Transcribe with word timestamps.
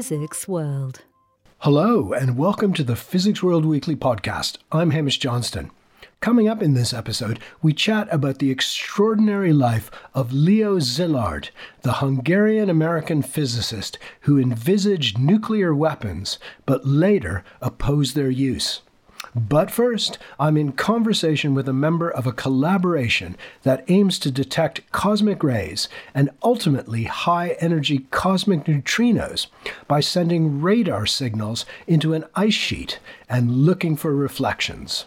Physics 0.00 0.48
World. 0.48 1.02
Hello, 1.58 2.14
and 2.14 2.38
welcome 2.38 2.72
to 2.72 2.82
the 2.82 2.96
Physics 2.96 3.42
World 3.42 3.66
Weekly 3.66 3.94
podcast. 3.94 4.56
I'm 4.72 4.92
Hamish 4.92 5.18
Johnston. 5.18 5.70
Coming 6.20 6.48
up 6.48 6.62
in 6.62 6.72
this 6.72 6.94
episode, 6.94 7.38
we 7.60 7.74
chat 7.74 8.08
about 8.10 8.38
the 8.38 8.50
extraordinary 8.50 9.52
life 9.52 9.90
of 10.14 10.32
Leo 10.32 10.78
Szilard, 10.78 11.50
the 11.82 11.92
Hungarian 11.92 12.70
American 12.70 13.20
physicist 13.20 13.98
who 14.22 14.38
envisaged 14.38 15.18
nuclear 15.18 15.74
weapons 15.74 16.38
but 16.64 16.86
later 16.86 17.44
opposed 17.60 18.16
their 18.16 18.30
use. 18.30 18.80
But 19.34 19.70
first, 19.70 20.18
I'm 20.40 20.56
in 20.56 20.72
conversation 20.72 21.54
with 21.54 21.68
a 21.68 21.72
member 21.72 22.10
of 22.10 22.26
a 22.26 22.32
collaboration 22.32 23.36
that 23.62 23.84
aims 23.88 24.18
to 24.20 24.30
detect 24.30 24.90
cosmic 24.90 25.44
rays 25.44 25.88
and 26.14 26.30
ultimately 26.42 27.04
high 27.04 27.50
energy 27.60 28.06
cosmic 28.10 28.64
neutrinos 28.64 29.46
by 29.86 30.00
sending 30.00 30.60
radar 30.60 31.06
signals 31.06 31.64
into 31.86 32.12
an 32.12 32.24
ice 32.34 32.54
sheet 32.54 32.98
and 33.28 33.64
looking 33.64 33.96
for 33.96 34.14
reflections. 34.14 35.06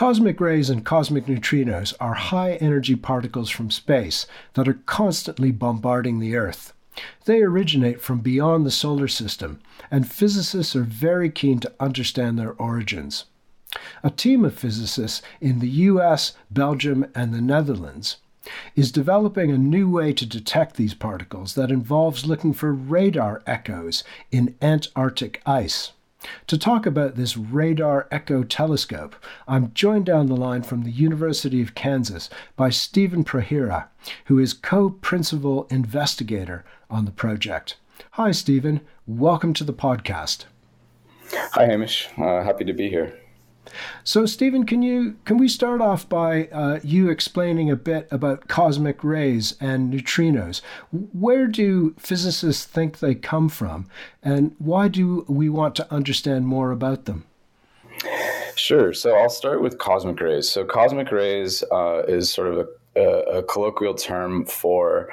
Cosmic 0.00 0.40
rays 0.40 0.70
and 0.70 0.82
cosmic 0.82 1.26
neutrinos 1.26 1.92
are 2.00 2.14
high 2.14 2.54
energy 2.54 2.96
particles 2.96 3.50
from 3.50 3.70
space 3.70 4.24
that 4.54 4.66
are 4.66 4.80
constantly 4.86 5.50
bombarding 5.50 6.20
the 6.20 6.36
Earth. 6.36 6.72
They 7.26 7.42
originate 7.42 8.00
from 8.00 8.20
beyond 8.20 8.64
the 8.64 8.70
solar 8.70 9.08
system, 9.08 9.60
and 9.90 10.10
physicists 10.10 10.74
are 10.74 10.84
very 10.84 11.28
keen 11.28 11.60
to 11.60 11.74
understand 11.78 12.38
their 12.38 12.52
origins. 12.52 13.26
A 14.02 14.08
team 14.08 14.42
of 14.42 14.54
physicists 14.54 15.20
in 15.38 15.58
the 15.58 15.68
US, 15.68 16.32
Belgium, 16.50 17.04
and 17.14 17.34
the 17.34 17.42
Netherlands 17.42 18.16
is 18.74 18.90
developing 18.90 19.50
a 19.50 19.58
new 19.58 19.86
way 19.86 20.14
to 20.14 20.24
detect 20.24 20.76
these 20.76 20.94
particles 20.94 21.56
that 21.56 21.70
involves 21.70 22.24
looking 22.24 22.54
for 22.54 22.72
radar 22.72 23.42
echoes 23.46 24.02
in 24.32 24.56
Antarctic 24.62 25.42
ice. 25.44 25.92
To 26.46 26.58
talk 26.58 26.86
about 26.86 27.16
this 27.16 27.36
radar 27.36 28.06
echo 28.10 28.42
telescope, 28.42 29.16
I'm 29.48 29.72
joined 29.72 30.06
down 30.06 30.26
the 30.26 30.36
line 30.36 30.62
from 30.62 30.82
the 30.82 30.90
University 30.90 31.62
of 31.62 31.74
Kansas 31.74 32.28
by 32.56 32.70
Steven 32.70 33.24
Prohira, 33.24 33.88
who 34.26 34.38
is 34.38 34.52
co 34.52 34.90
principal 34.90 35.66
investigator 35.70 36.64
on 36.90 37.04
the 37.04 37.10
project. 37.10 37.76
Hi, 38.12 38.32
Steven. 38.32 38.80
Welcome 39.06 39.54
to 39.54 39.64
the 39.64 39.72
podcast. 39.72 40.44
Hi, 41.32 41.66
Hamish. 41.66 42.08
Uh, 42.18 42.42
happy 42.42 42.64
to 42.64 42.72
be 42.72 42.88
here. 42.88 43.19
So, 44.04 44.26
Steven, 44.26 44.64
can 44.66 44.82
you 44.82 45.16
can 45.24 45.38
we 45.38 45.48
start 45.48 45.80
off 45.80 46.08
by 46.08 46.46
uh, 46.48 46.80
you 46.82 47.08
explaining 47.08 47.70
a 47.70 47.76
bit 47.76 48.08
about 48.10 48.48
cosmic 48.48 49.02
rays 49.04 49.56
and 49.60 49.92
neutrinos? 49.92 50.60
Where 50.90 51.46
do 51.46 51.94
physicists 51.98 52.64
think 52.64 52.98
they 52.98 53.14
come 53.14 53.48
from, 53.48 53.86
and 54.22 54.54
why 54.58 54.88
do 54.88 55.24
we 55.28 55.48
want 55.48 55.74
to 55.76 55.92
understand 55.92 56.46
more 56.46 56.70
about 56.70 57.04
them? 57.04 57.24
Sure. 58.56 58.92
So 58.92 59.14
I'll 59.14 59.30
start 59.30 59.62
with 59.62 59.78
cosmic 59.78 60.20
rays. 60.20 60.48
So 60.48 60.64
cosmic 60.64 61.10
rays 61.10 61.64
uh, 61.72 62.02
is 62.06 62.32
sort 62.32 62.48
of 62.48 62.58
a, 62.58 63.00
a, 63.00 63.38
a 63.38 63.42
colloquial 63.42 63.94
term 63.94 64.44
for 64.44 65.08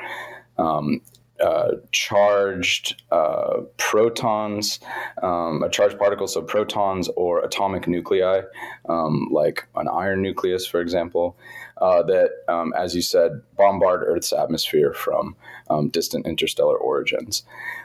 um, 0.57 1.01
uh, 1.39 1.73
charged 1.91 3.01
uh, 3.11 3.61
protons, 3.77 4.79
um, 5.21 5.63
a 5.63 5.69
charged 5.69 5.97
particle, 5.97 6.27
so 6.27 6.41
protons 6.41 7.09
or 7.15 7.43
atomic 7.43 7.87
nuclei, 7.87 8.41
um, 8.89 9.27
like 9.31 9.67
an 9.75 9.87
iron 9.87 10.21
nucleus, 10.21 10.65
for 10.65 10.81
example, 10.81 11.37
uh, 11.81 12.01
that, 12.03 12.31
um, 12.47 12.73
as 12.77 12.95
you 12.95 13.01
said, 13.01 13.41
bombard 13.55 14.01
Earth's 14.03 14.33
atmosphere 14.33 14.93
from 14.93 15.35
um, 15.69 15.89
distant 15.89 16.25
interstellar 16.25 16.77
origins. 16.77 17.43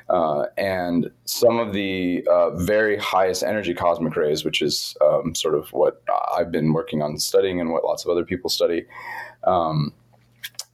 Uh, 0.09 0.47
and 0.57 1.11
some 1.25 1.59
of 1.59 1.73
the 1.73 2.27
uh, 2.31 2.51
very 2.57 2.97
highest 2.97 3.43
energy 3.43 3.75
cosmic 3.75 4.17
rays, 4.17 4.45
which 4.45 4.63
is 4.63 4.97
um, 5.01 5.35
sort 5.35 5.55
of 5.55 5.73
what 5.73 6.03
I've 6.37 6.51
been 6.51 6.73
working 6.73 7.03
on 7.03 7.19
studying 7.19 7.61
and 7.61 7.71
what 7.71 7.85
lots 7.85 8.05
of 8.05 8.11
other 8.11 8.25
people 8.25 8.51
study. 8.51 8.85
Um, 9.45 9.93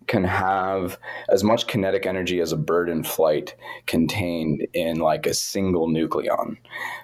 can 0.08 0.24
have 0.24 0.98
as 1.28 1.44
much 1.44 1.66
kinetic 1.66 2.06
energy 2.06 2.40
as 2.40 2.52
a 2.52 2.56
bird 2.56 2.88
in 2.88 3.04
flight 3.04 3.54
contained 3.86 4.66
in 4.74 4.98
like 4.98 5.26
a 5.26 5.34
single 5.34 5.88
nucleon. 5.88 6.56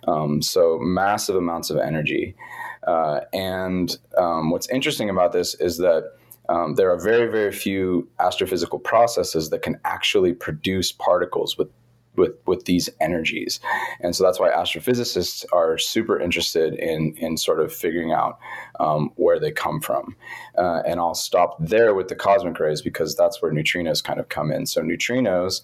Um, 0.08 0.42
so 0.42 0.78
massive 0.80 1.36
amounts 1.36 1.70
of 1.70 1.78
energy. 1.78 2.34
Uh, 2.86 3.20
and 3.32 3.96
um, 4.18 4.50
what's 4.50 4.68
interesting 4.70 5.08
about 5.08 5.32
this 5.32 5.54
is 5.54 5.78
that 5.78 6.12
um, 6.48 6.74
there 6.74 6.90
are 6.90 7.00
very, 7.00 7.30
very 7.30 7.52
few 7.52 8.08
astrophysical 8.20 8.82
processes 8.82 9.50
that 9.50 9.62
can 9.62 9.80
actually 9.84 10.34
produce 10.34 10.92
particles 10.92 11.56
with 11.56 11.68
with 12.16 12.32
with 12.46 12.64
these 12.64 12.88
energies, 13.00 13.60
and 14.00 14.14
so 14.14 14.24
that's 14.24 14.40
why 14.40 14.50
astrophysicists 14.50 15.44
are 15.52 15.78
super 15.78 16.18
interested 16.18 16.74
in 16.74 17.14
in 17.16 17.36
sort 17.36 17.60
of 17.60 17.72
figuring 17.72 18.12
out 18.12 18.38
um, 18.80 19.12
where 19.16 19.38
they 19.38 19.50
come 19.50 19.80
from. 19.80 20.16
Uh, 20.56 20.82
and 20.86 21.00
I'll 21.00 21.14
stop 21.14 21.56
there 21.58 21.94
with 21.94 22.08
the 22.08 22.16
cosmic 22.16 22.58
rays 22.58 22.82
because 22.82 23.14
that's 23.14 23.40
where 23.40 23.52
neutrinos 23.52 24.02
kind 24.02 24.20
of 24.20 24.28
come 24.28 24.50
in. 24.50 24.66
So 24.66 24.82
neutrinos 24.82 25.62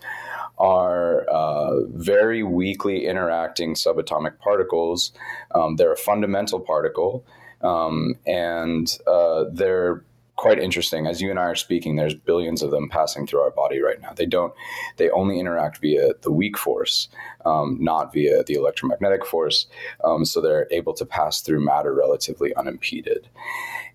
are 0.59 1.29
uh, 1.31 1.87
very 1.87 2.43
weakly 2.43 3.07
interacting 3.07 3.75
subatomic 3.75 4.39
particles. 4.39 5.13
Um, 5.55 5.77
they're 5.77 5.93
a 5.93 5.97
fundamental 5.97 6.61
particle, 6.61 7.25
um, 7.63 8.17
and 8.27 8.99
uh, 9.07 9.45
they're 9.53 10.05
quite 10.41 10.59
interesting. 10.59 11.07
As 11.07 11.21
you 11.21 11.29
and 11.29 11.39
I 11.39 11.43
are 11.43 11.55
speaking, 11.55 11.97
there's 11.97 12.15
billions 12.15 12.63
of 12.63 12.71
them 12.71 12.89
passing 12.89 13.27
through 13.27 13.41
our 13.41 13.51
body 13.51 13.83
right 13.83 14.01
now. 14.01 14.15
They 14.15 14.25
don't, 14.25 14.55
they 14.97 15.11
only 15.11 15.39
interact 15.39 15.83
via 15.83 16.15
the 16.23 16.33
weak 16.33 16.57
force, 16.57 17.09
um, 17.45 17.77
not 17.79 18.15
via 18.15 18.43
the 18.43 18.55
electromagnetic 18.55 19.27
force. 19.27 19.67
Um, 20.03 20.25
so 20.25 20.41
they're 20.41 20.67
able 20.71 20.95
to 20.95 21.05
pass 21.05 21.43
through 21.43 21.63
matter 21.63 21.93
relatively 21.93 22.55
unimpeded. 22.55 23.29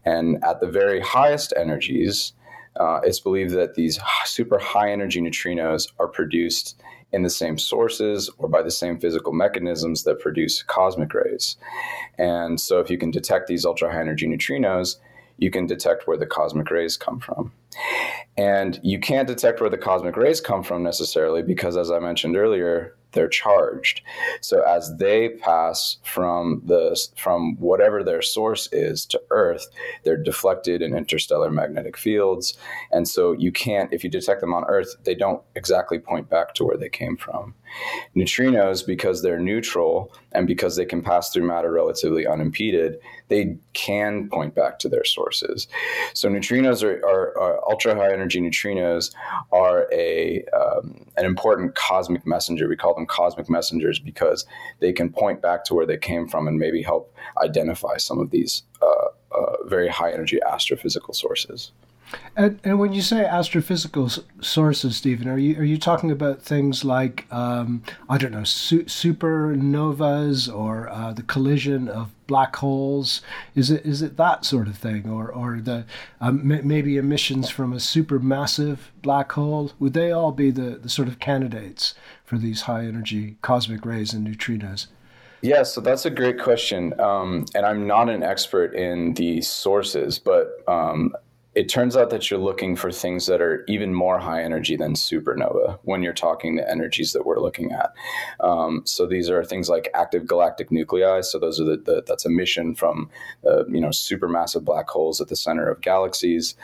And 0.05 0.38
at 0.44 0.59
the 0.59 0.67
very 0.67 1.00
highest 1.00 1.51
energies, 1.57 2.34
uh, 2.79 3.00
it's 3.03 3.19
believed 3.19 3.53
that 3.55 3.73
these 3.73 4.00
super 4.25 4.59
high 4.59 4.91
energy 4.91 5.22
neutrinos 5.22 5.91
are 5.97 6.07
produced 6.07 6.79
in 7.11 7.23
the 7.23 7.29
same 7.29 7.57
sources 7.57 8.29
or 8.38 8.47
by 8.47 8.61
the 8.61 8.69
same 8.69 9.00
physical 9.00 9.34
mechanisms 9.34 10.03
that 10.03 10.19
produce 10.19 10.61
cosmic 10.61 11.11
rays. 11.11 11.55
And 12.19 12.61
so, 12.61 12.79
if 12.79 12.91
you 12.91 13.00
can 13.00 13.09
detect 13.09 13.47
these 13.47 13.66
ultra 13.66 13.91
high 13.91 14.01
energy 14.01 14.28
neutrinos, 14.28 14.97
you 15.38 15.51
can 15.51 15.66
detect 15.66 16.07
where 16.07 16.18
the 16.18 16.25
cosmic 16.25 16.69
rays 16.69 16.97
come 16.97 17.19
from. 17.19 17.51
And 18.38 18.79
you 18.84 19.00
can't 19.00 19.28
detect 19.28 19.62
where 19.62 19.69
the 19.69 19.78
cosmic 19.78 20.18
rays 20.18 20.41
come 20.41 20.63
from 20.63 20.84
necessarily 20.84 21.41
because, 21.41 21.78
as 21.78 21.91
I 21.91 22.00
mentioned 22.00 22.35
earlier, 22.35 22.96
they're 23.16 23.28
charged. 23.28 24.01
So 24.41 24.62
as 24.62 24.96
they 24.97 25.29
pass 25.29 25.97
from 26.03 26.62
the 26.66 27.01
from 27.18 27.56
whatever 27.57 28.03
their 28.03 28.22
source 28.22 28.68
is 28.72 29.06
to 29.07 29.22
Earth, 29.31 29.68
they're 30.03 30.22
deflected 30.22 30.81
in 30.81 30.96
interstellar 30.96 31.50
magnetic 31.50 31.97
fields, 31.97 32.57
and 32.91 33.07
so 33.07 33.31
you 33.31 33.52
can't 33.52 33.91
if 33.91 34.03
you 34.03 34.09
detect 34.09 34.41
them 34.41 34.53
on 34.53 34.66
Earth, 34.66 34.96
they 35.06 35.16
don't 35.16 35.41
exactly 35.56 35.97
point 35.97 36.29
back 36.29 36.53
to 36.56 36.66
where 36.66 36.78
they 36.78 36.90
came 36.90 37.17
from. 37.17 37.56
Neutrinos, 38.16 38.85
because 38.85 39.22
they're 39.22 39.40
neutral 39.40 40.13
and 40.34 40.46
because 40.46 40.75
they 40.75 40.85
can 40.85 41.02
pass 41.02 41.31
through 41.31 41.47
matter 41.47 41.72
relatively 41.72 42.28
unimpeded, 42.28 43.00
they 43.28 43.58
can 43.74 44.30
point 44.30 44.56
back 44.56 44.80
to 44.80 44.90
their 44.90 45.03
sources. 45.03 45.68
So 46.13 46.30
neutrinos 46.30 46.84
are, 46.84 46.97
are, 47.06 47.38
are 47.38 47.69
ultra 47.69 47.96
high 47.96 48.13
energy 48.13 48.40
neutrinos 48.40 49.13
are 49.52 49.88
a 49.91 50.44
um, 50.53 51.06
an 51.18 51.25
important 51.25 51.75
cosmic 51.75 52.25
messenger. 52.25 52.68
We 52.68 52.75
call 52.75 52.94
them 52.94 53.06
cosmic 53.06 53.50
messengers 53.50 54.00
because 54.00 54.46
they 54.80 54.94
can 54.94 55.12
point 55.12 55.41
back 55.41 55.66
to 55.66 55.74
where 55.74 55.85
they 55.85 55.97
came 55.97 56.28
from 56.28 56.47
and 56.47 56.59
maybe 56.59 56.81
help 56.81 57.14
identify 57.44 57.97
some 57.97 58.20
of 58.20 58.32
these 58.32 58.64
uh, 58.82 59.08
uh, 59.35 59.55
very 59.66 59.88
high 59.88 60.11
energy 60.11 60.40
astrophysical 60.46 61.16
sources. 61.16 61.72
And, 62.35 62.59
and 62.64 62.79
when 62.79 62.94
you 62.94 63.02
say 63.02 63.23
astrophysical 63.23 64.23
sources, 64.41 64.97
Steven, 64.97 65.28
are 65.28 65.38
you 65.38 65.58
are 65.59 65.64
you 65.64 65.78
talking 65.78 66.11
about 66.11 66.41
things 66.41 66.85
like 66.85 67.26
um, 67.32 67.84
I 68.08 68.17
don't 68.17 68.32
know 68.32 68.44
su- 68.44 68.85
supernovas 68.85 70.53
or 70.53 70.88
uh, 70.90 71.14
the 71.14 71.23
collision 71.23 71.88
of 71.88 72.11
black 72.27 72.55
holes? 72.57 73.22
Is 73.55 73.72
it 73.72 73.85
is 73.85 74.01
it 74.01 74.17
that 74.17 74.45
sort 74.45 74.67
of 74.67 74.77
thing, 74.77 75.09
or 75.09 75.31
or 75.31 75.59
the 75.61 75.85
um, 76.22 76.41
maybe 76.43 76.97
emissions 76.97 77.49
from 77.49 77.73
a 77.73 77.77
supermassive 77.77 78.77
black 79.01 79.31
hole? 79.33 79.72
Would 79.79 79.93
they 79.93 80.11
all 80.11 80.31
be 80.31 80.51
the, 80.51 80.77
the 80.77 80.89
sort 80.89 81.07
of 81.07 81.19
candidates 81.19 81.95
for 82.23 82.37
these 82.37 82.61
high 82.61 82.85
energy 82.85 83.37
cosmic 83.41 83.85
rays 83.85 84.13
and 84.13 84.27
neutrinos? 84.27 84.87
Yeah, 85.41 85.63
so 85.63 85.79
that's 85.79 86.05
a 86.05 86.09
great 86.09 86.39
question. 86.39 86.99
Um, 86.99 87.45
and 87.53 87.66
I'm 87.66 87.85
not 87.85 88.09
an 88.09 88.23
expert 88.23 88.73
in 88.73 89.13
the 89.13 89.41
sources, 89.41 90.17
but 90.17 90.63
um, 90.67 91.16
it 91.55 91.69
turns 91.69 91.96
out 91.96 92.09
that 92.09 92.29
you're 92.29 92.40
looking 92.40 92.75
for 92.75 92.91
things 92.91 93.28
that 93.28 93.41
are 93.41 93.63
even 93.69 93.93
more 93.93 94.19
high 94.19 94.43
energy 94.43 94.75
than 94.75 94.93
supernova 94.93 95.79
when 95.84 96.03
you're 96.03 96.13
talking 96.13 96.57
the 96.57 96.69
energies 96.69 97.13
that 97.13 97.25
we're 97.25 97.40
looking 97.40 97.72
at. 97.72 97.93
Um, 98.41 98.81
so 98.85 99.07
these 99.07 99.29
are 99.29 99.43
things 99.43 99.69
like 99.69 99.90
active 99.93 100.28
galactic 100.28 100.69
nuclei. 100.69 101.22
So 101.22 101.40
those 101.40 101.61
are 101.61 101.63
the, 101.63 101.78
the 101.78 102.03
that's 102.05 102.25
emission 102.25 102.75
from 102.75 103.09
uh, 103.47 103.66
you 103.67 103.79
know 103.79 103.90
supermassive 103.90 104.66
black 104.66 104.90
holes 104.90 105.22
at 105.22 105.29
the 105.29 105.35
center 105.35 105.67
of 105.67 105.79
galaxies. 105.79 106.55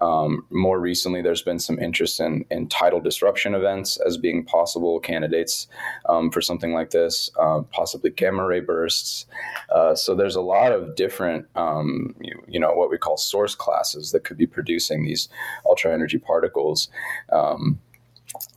Um, 0.00 0.44
more 0.50 0.78
recently, 0.78 1.22
there's 1.22 1.42
been 1.42 1.58
some 1.58 1.78
interest 1.78 2.20
in, 2.20 2.44
in 2.50 2.68
tidal 2.68 3.00
disruption 3.00 3.54
events 3.54 3.96
as 3.98 4.18
being 4.18 4.44
possible 4.44 5.00
candidates 5.00 5.68
um, 6.08 6.30
for 6.30 6.40
something 6.40 6.72
like 6.72 6.90
this, 6.90 7.30
uh, 7.40 7.62
possibly 7.70 8.10
gamma 8.10 8.44
ray 8.44 8.60
bursts. 8.60 9.26
Uh, 9.74 9.94
so 9.94 10.14
there's 10.14 10.36
a 10.36 10.40
lot 10.40 10.72
of 10.72 10.94
different, 10.96 11.46
um, 11.56 12.14
you, 12.20 12.42
you, 12.46 12.60
know, 12.60 12.72
what 12.74 12.90
we 12.90 12.98
call 12.98 13.16
source 13.16 13.54
classes 13.54 14.12
that 14.12 14.24
could 14.24 14.35
be 14.36 14.46
producing 14.46 15.04
these 15.04 15.28
ultra 15.64 15.92
energy 15.92 16.18
particles. 16.18 16.88
Um, 17.30 17.80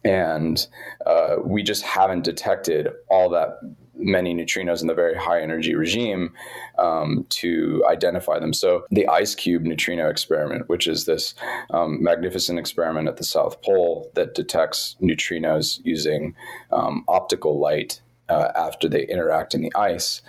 and 0.03 0.67
uh, 1.05 1.37
we 1.43 1.63
just 1.63 1.83
haven't 1.83 2.23
detected 2.23 2.89
all 3.09 3.29
that 3.29 3.59
many 3.99 4.33
neutrinos 4.33 4.81
in 4.81 4.87
the 4.87 4.93
very 4.93 5.15
high 5.15 5.41
energy 5.41 5.75
regime 5.75 6.33
um, 6.77 7.25
to 7.29 7.83
identify 7.87 8.39
them. 8.39 8.53
So, 8.53 8.85
the 8.89 9.05
IceCube 9.09 9.61
neutrino 9.61 10.09
experiment, 10.09 10.69
which 10.69 10.87
is 10.87 11.05
this 11.05 11.35
um, 11.71 12.01
magnificent 12.01 12.57
experiment 12.57 13.07
at 13.07 13.17
the 13.17 13.23
South 13.23 13.61
Pole 13.61 14.09
that 14.15 14.35
detects 14.35 14.95
neutrinos 15.01 15.79
using 15.83 16.35
um, 16.71 17.03
optical 17.07 17.59
light 17.59 18.01
uh, 18.29 18.51
after 18.55 18.87
they 18.87 19.05
interact 19.05 19.53
in 19.53 19.61
the 19.61 19.73
ice. 19.75 20.21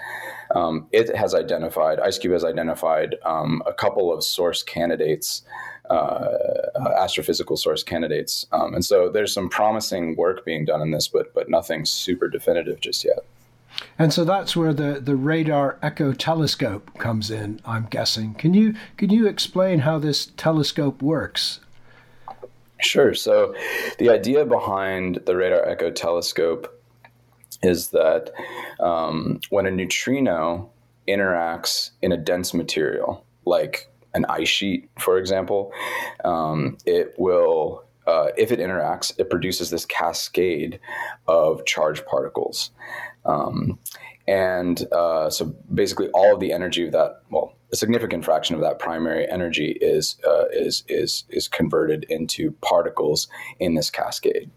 Um, 0.55 0.87
it 0.93 1.15
has 1.15 1.35
identified, 1.35 1.99
IceCube 1.99 2.33
has 2.33 2.45
identified 2.45 3.17
um, 3.25 3.63
a 3.67 3.73
couple 3.73 4.13
of 4.13 4.25
source 4.25 4.63
candidates 4.63 5.43
uh, 5.91 6.37
astrophysical 6.77 7.59
source 7.59 7.83
candidates. 7.83 8.47
Um, 8.53 8.75
and 8.75 8.85
so 8.85 9.11
there's 9.11 9.35
some 9.35 9.49
promising 9.49 10.15
work 10.17 10.45
being 10.45 10.65
done 10.65 10.81
in 10.81 10.93
this, 10.93 11.09
but 11.09 11.35
but 11.35 11.51
nothing 11.51 11.85
super 11.85 12.29
definitive 12.29 12.81
just 12.81 13.05
yet. 13.05 13.19
And 13.99 14.13
so 14.13 14.25
that's 14.25 14.57
where 14.57 14.73
the, 14.73 15.01
the 15.01 15.17
radar 15.17 15.79
echo 15.83 16.13
telescope 16.13 16.97
comes 16.99 17.31
in, 17.31 17.61
I'm 17.65 17.87
guessing. 17.87 18.35
Can 18.35 18.55
you 18.55 18.75
can 18.97 19.11
you 19.11 19.27
explain 19.27 19.81
how 19.81 19.99
this 19.99 20.27
telescope 20.37 21.03
works? 21.03 21.61
Sure. 22.81 23.13
So 23.13 23.55
the 23.99 24.09
idea 24.09 24.47
behind 24.47 25.21
the 25.27 25.37
radar 25.37 25.69
echo 25.69 25.91
telescope 25.91 26.80
is 27.63 27.91
that 27.91 28.31
um, 28.81 29.41
when 29.51 29.67
a 29.67 29.71
neutrino 29.71 30.71
interacts 31.09 31.91
in 32.03 32.13
a 32.13 32.17
dense 32.17 32.55
material, 32.55 33.25
like 33.45 33.91
an 34.15 34.25
ice 34.29 34.49
sheet, 34.49 34.91
for 34.99 35.19
example, 35.19 35.73
um, 36.25 36.77
it 36.87 37.15
will 37.19 37.85
uh, 38.07 38.29
if 38.37 38.51
it 38.51 38.59
interacts, 38.59 39.13
it 39.19 39.31
produces 39.31 39.71
this 39.71 39.85
cascade 39.85 40.81
of 41.29 41.65
charged 41.65 42.05
particles. 42.07 42.71
Um, 43.25 43.79
and 44.27 44.85
uh, 44.93 45.31
so 45.31 45.55
basically, 45.73 46.09
all 46.09 46.35
of 46.35 46.41
the 46.41 46.53
energy 46.53 46.87
of 46.87 46.93
that, 46.93 47.23
well, 47.31 47.55
a 47.73 47.77
significant 47.77 48.25
fraction 48.25 48.55
of 48.55 48.63
that 48.63 48.79
primary 48.79 49.29
energy 49.29 49.79
is 49.81 50.17
uh, 50.27 50.47
is 50.53 50.83
is 50.89 51.25
is 51.29 51.47
converted 51.47 52.05
into 52.09 52.53
particles 52.63 53.29
in 53.59 53.75
this 53.75 53.91
cascade. 53.91 54.51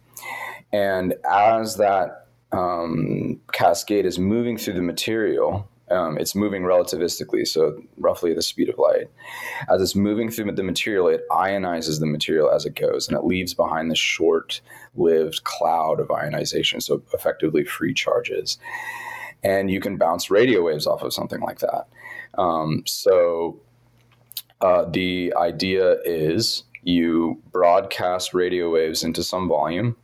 And 0.71 1.15
as 1.29 1.77
that 1.77 2.22
um, 2.53 3.39
cascade 3.51 4.05
is 4.05 4.19
moving 4.19 4.57
through 4.57 4.73
the 4.73 4.81
material, 4.81 5.67
um, 5.91 6.17
it's 6.17 6.33
moving 6.33 6.63
relativistically, 6.63 7.45
so 7.45 7.81
roughly 7.97 8.33
the 8.33 8.41
speed 8.41 8.69
of 8.69 8.79
light. 8.79 9.07
As 9.69 9.81
it's 9.81 9.95
moving 9.95 10.31
through 10.31 10.51
the 10.53 10.63
material, 10.63 11.07
it 11.07 11.23
ionizes 11.29 11.99
the 11.99 12.05
material 12.05 12.49
as 12.49 12.65
it 12.65 12.75
goes, 12.75 13.07
and 13.07 13.17
it 13.17 13.25
leaves 13.25 13.53
behind 13.53 13.91
this 13.91 13.99
short-lived 13.99 15.43
cloud 15.43 15.99
of 15.99 16.09
ionization, 16.09 16.79
so 16.79 17.01
effectively 17.13 17.65
free 17.65 17.93
charges. 17.93 18.57
And 19.43 19.69
you 19.69 19.81
can 19.81 19.97
bounce 19.97 20.31
radio 20.31 20.63
waves 20.63 20.87
off 20.87 21.03
of 21.03 21.13
something 21.13 21.41
like 21.41 21.59
that. 21.59 21.87
Um, 22.37 22.83
so 22.85 23.59
uh, 24.61 24.85
the 24.85 25.33
idea 25.35 25.97
is 26.05 26.63
you 26.81 27.41
broadcast 27.51 28.33
radio 28.33 28.71
waves 28.71 29.03
into 29.03 29.23
some 29.23 29.47
volume 29.49 29.97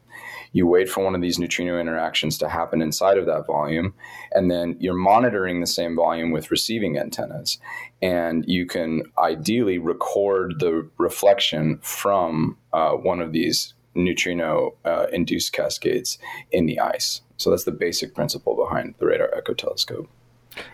you 0.51 0.67
wait 0.67 0.89
for 0.89 1.03
one 1.03 1.15
of 1.15 1.21
these 1.21 1.39
neutrino 1.39 1.79
interactions 1.79 2.37
to 2.39 2.49
happen 2.49 2.81
inside 2.81 3.17
of 3.17 3.25
that 3.25 3.45
volume, 3.45 3.93
and 4.31 4.49
then 4.49 4.75
you're 4.79 4.93
monitoring 4.93 5.59
the 5.59 5.67
same 5.67 5.95
volume 5.95 6.31
with 6.31 6.51
receiving 6.51 6.97
antennas. 6.97 7.59
And 8.01 8.45
you 8.47 8.65
can 8.65 9.03
ideally 9.17 9.77
record 9.77 10.59
the 10.59 10.89
reflection 10.97 11.79
from 11.81 12.57
uh, 12.73 12.91
one 12.91 13.21
of 13.21 13.31
these 13.31 13.73
neutrino 13.95 14.75
uh, 14.85 15.07
induced 15.11 15.53
cascades 15.53 16.17
in 16.51 16.65
the 16.65 16.79
ice. 16.79 17.21
So 17.37 17.49
that's 17.49 17.63
the 17.63 17.71
basic 17.71 18.15
principle 18.15 18.55
behind 18.55 18.95
the 18.97 19.05
radar 19.05 19.33
echo 19.35 19.53
telescope. 19.53 20.09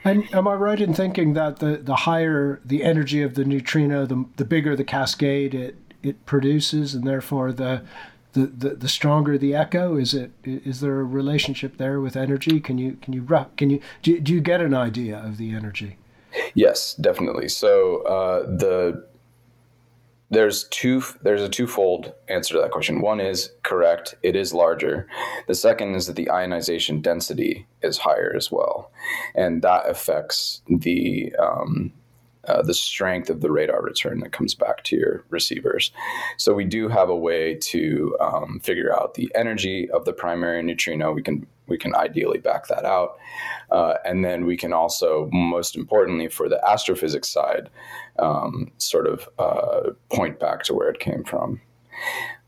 And 0.04 0.34
am 0.34 0.48
I 0.48 0.54
right 0.54 0.80
in 0.80 0.94
thinking 0.94 1.34
that 1.34 1.60
the, 1.60 1.78
the 1.78 1.96
higher 1.96 2.62
the 2.64 2.84
energy 2.84 3.22
of 3.22 3.36
the 3.36 3.46
neutrino, 3.46 4.06
the, 4.06 4.26
the 4.38 4.46
bigger 4.46 4.76
the 4.76 4.84
cascade 4.84 5.54
it, 5.54 5.76
it 6.02 6.26
produces, 6.26 6.96
and 6.96 7.06
therefore 7.06 7.52
the 7.52 7.84
the, 8.36 8.48
the, 8.48 8.76
the 8.76 8.90
stronger 8.90 9.38
the 9.38 9.56
echo 9.56 9.96
is 9.96 10.14
it 10.14 10.32
is 10.44 10.82
there 10.82 11.00
a 11.00 11.04
relationship 11.04 11.78
there 11.78 12.00
with 12.00 12.16
energy? 12.16 12.60
Can 12.60 12.78
you 12.78 12.98
can 13.02 13.14
you 13.14 13.26
can 13.58 13.70
you 13.70 13.82
do, 14.04 14.20
do 14.20 14.34
you 14.34 14.42
get 14.42 14.62
an 14.62 14.74
idea 14.74 15.18
of 15.18 15.38
the 15.38 15.56
energy? 15.56 15.98
Yes 16.54 16.94
definitely. 16.96 17.48
So 17.50 18.04
uh, 18.04 18.42
the 18.46 19.08
there's 20.30 20.66
two 20.66 21.02
there's 21.22 21.42
a 21.42 21.50
twofold 21.50 22.14
answer 22.28 22.56
to 22.56 22.62
that 22.62 22.72
question. 22.72 23.02
One 23.02 23.22
is 23.22 23.52
correct 23.64 24.16
it 24.22 24.36
is 24.36 24.54
larger. 24.54 25.08
The 25.48 25.56
second 25.56 25.96
is 25.96 26.08
that 26.08 26.16
the 26.16 26.30
ionization 26.30 27.02
density 27.02 27.66
is 27.82 28.00
higher 28.00 28.34
as 28.36 28.52
well. 28.52 28.92
And 29.34 29.62
that 29.62 29.90
affects 29.90 30.62
the 30.68 31.34
um, 31.40 31.94
uh, 32.48 32.62
the 32.62 32.74
strength 32.74 33.30
of 33.30 33.42
the 33.42 33.52
radar 33.52 33.82
return 33.82 34.20
that 34.20 34.32
comes 34.32 34.54
back 34.54 34.84
to 34.84 34.96
your 34.96 35.24
receivers. 35.30 35.92
So 36.38 36.54
we 36.54 36.66
do 36.66 36.88
have 36.88 37.10
a 37.10 37.16
way 37.16 37.56
to 37.56 38.18
um, 38.20 38.60
figure 38.64 38.94
out 38.96 39.16
the 39.16 39.32
energy 39.36 39.90
of 39.92 40.06
the 40.06 40.14
primary 40.14 40.62
neutrino. 40.64 41.12
We 41.12 41.24
can 41.24 41.48
we 41.68 41.78
can 41.78 41.96
ideally 41.96 42.38
back 42.38 42.68
that 42.68 42.86
out, 42.86 43.18
uh, 43.72 43.96
and 44.06 44.24
then 44.24 44.46
we 44.46 44.56
can 44.56 44.72
also, 44.72 45.28
most 45.32 45.76
importantly, 45.76 46.28
for 46.28 46.48
the 46.48 46.64
astrophysics 46.64 47.28
side, 47.28 47.70
um, 48.20 48.72
sort 48.78 49.08
of 49.08 49.28
uh, 49.40 49.90
point 50.12 50.40
back 50.40 50.62
to 50.64 50.76
where 50.76 50.90
it 50.90 51.00
came 51.00 51.24
from. 51.24 51.60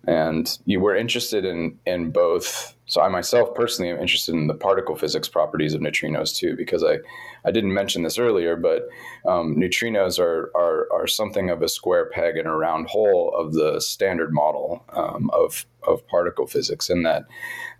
And 0.07 0.55
you 0.65 0.79
were 0.79 0.95
interested 0.95 1.45
in 1.45 1.79
in 1.85 2.11
both 2.11 2.76
so 2.87 3.01
I 3.01 3.09
myself 3.09 3.53
personally 3.53 3.91
am 3.91 3.99
interested 3.99 4.33
in 4.33 4.47
the 4.47 4.53
particle 4.53 4.95
physics 4.95 5.27
properties 5.27 5.73
of 5.73 5.81
neutrinos 5.81 6.33
too, 6.35 6.55
because 6.55 6.83
I, 6.83 6.99
I 7.43 7.51
didn't 7.51 7.73
mention 7.73 8.03
this 8.03 8.17
earlier, 8.17 8.55
but 8.55 8.87
um, 9.25 9.55
neutrinos 9.57 10.19
are, 10.19 10.51
are, 10.55 10.87
are 10.93 11.05
something 11.05 11.49
of 11.49 11.61
a 11.61 11.67
square 11.67 12.09
peg 12.09 12.37
in 12.37 12.47
a 12.47 12.55
round 12.55 12.87
hole 12.87 13.33
of 13.37 13.53
the 13.53 13.81
standard 13.81 14.33
model 14.33 14.85
um, 14.93 15.29
of, 15.33 15.65
of 15.85 16.07
particle 16.07 16.47
physics, 16.47 16.89
in 16.89 17.03
that 17.03 17.25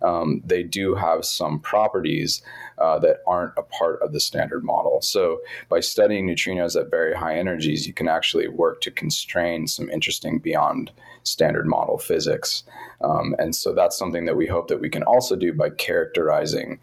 um, 0.02 0.42
they 0.44 0.62
do 0.62 0.94
have 0.94 1.24
some 1.24 1.58
properties 1.58 2.42
uh, 2.80 2.98
that 3.00 3.18
aren't 3.26 3.54
a 3.56 3.62
part 3.62 4.00
of 4.02 4.12
the 4.12 4.20
standard 4.20 4.64
model. 4.64 5.00
So 5.02 5.40
by 5.68 5.80
studying 5.80 6.26
neutrinos 6.26 6.80
at 6.80 6.90
very 6.90 7.14
high 7.14 7.38
energies, 7.38 7.86
you 7.86 7.92
can 7.92 8.08
actually 8.08 8.48
work 8.48 8.80
to 8.82 8.90
constrain 8.90 9.66
some 9.66 9.90
interesting 9.90 10.38
beyond 10.38 10.90
standard 11.22 11.66
model 11.66 11.98
physics. 11.98 12.64
Um, 13.00 13.34
and 13.38 13.54
so 13.54 13.74
that's 13.74 13.98
something 13.98 14.24
that 14.26 14.36
we 14.36 14.46
hope 14.46 14.68
that 14.68 14.80
we 14.80 14.90
can 14.90 15.02
also 15.02 15.36
do 15.36 15.52
by 15.52 15.70
characterizing 15.70 16.80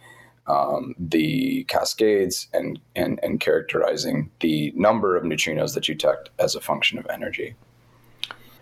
um, 0.48 0.94
the 1.00 1.64
cascades 1.66 2.48
and, 2.54 2.80
and, 2.96 3.20
and 3.24 3.40
characterizing 3.40 4.30
the 4.42 4.72
number 4.76 5.16
of 5.16 5.24
neutrinos 5.24 5.74
that 5.74 5.88
you 5.88 5.96
detect 5.96 6.30
as 6.40 6.56
a 6.56 6.62
function 6.62 7.00
of 7.00 7.08
energy. 7.10 7.56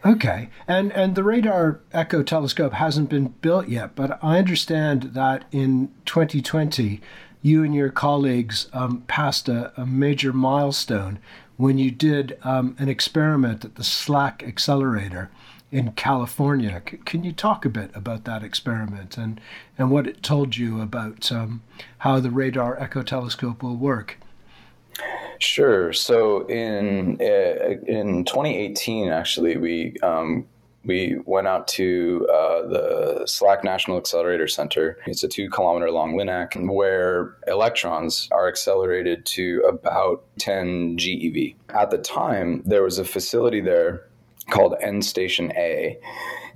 Okay, 0.06 0.50
and 0.68 0.92
and 0.92 1.16
the 1.16 1.24
radar 1.24 1.80
echo 1.94 2.24
telescope 2.24 2.74
hasn't 2.74 3.10
been 3.10 3.30
built 3.42 3.70
yet, 3.70 3.96
but 3.96 4.22
I 4.22 4.38
understand 4.38 5.14
that 5.14 5.46
in 5.52 5.94
2020, 6.06 7.00
you 7.42 7.64
and 7.64 7.74
your 7.74 7.90
colleagues 7.90 8.68
um, 8.74 9.04
passed 9.08 9.48
a, 9.48 9.72
a, 9.80 9.86
major 9.86 10.34
milestone 10.34 11.20
when 11.56 11.78
you 11.78 11.90
did 11.90 12.38
um, 12.44 12.76
an 12.80 12.90
experiment 12.90 13.64
at 13.64 13.76
the 13.76 13.84
SLAC 13.84 14.46
accelerator 14.46 15.30
in 15.72 15.94
California. 15.94 16.82
C- 16.90 16.98
can 17.06 17.24
you 17.24 17.32
talk 17.32 17.64
a 17.64 17.70
bit 17.70 17.90
about 17.94 18.26
that 18.26 18.44
experiment 18.44 19.18
and, 19.18 19.40
and 19.78 19.90
what 19.90 20.08
it 20.08 20.22
told 20.22 20.58
you 20.58 20.82
about 20.82 21.32
um, 21.32 21.62
how 22.00 22.20
the 22.20 22.30
radar 22.30 22.78
echo 22.78 23.04
telescope 23.04 23.64
will 23.64 23.78
work? 23.78 24.18
Sure. 25.44 25.92
So 25.92 26.48
in 26.48 27.18
uh, 27.20 27.76
in 27.86 28.24
2018, 28.24 29.10
actually, 29.10 29.58
we 29.58 29.94
um, 30.02 30.48
we 30.86 31.18
went 31.26 31.48
out 31.48 31.68
to 31.70 32.26
uh, 32.32 32.62
the 32.68 33.24
SLAC 33.26 33.62
National 33.62 33.98
Accelerator 33.98 34.48
Center. 34.48 34.98
It's 35.06 35.22
a 35.22 35.28
two 35.28 35.50
kilometer 35.50 35.92
long 35.92 36.14
LINAC 36.14 36.74
where 36.74 37.36
electrons 37.46 38.30
are 38.32 38.48
accelerated 38.48 39.26
to 39.28 39.62
about 39.68 40.24
10 40.40 40.98
GeV. 40.98 41.56
At 41.70 41.92
the 41.92 41.98
time, 41.98 42.64
there 42.66 42.84
was 42.84 42.98
a 42.98 43.06
facility 43.06 43.60
there 43.60 44.08
called 44.50 44.76
End 44.82 45.04
Station 45.04 45.52
A. 45.58 46.00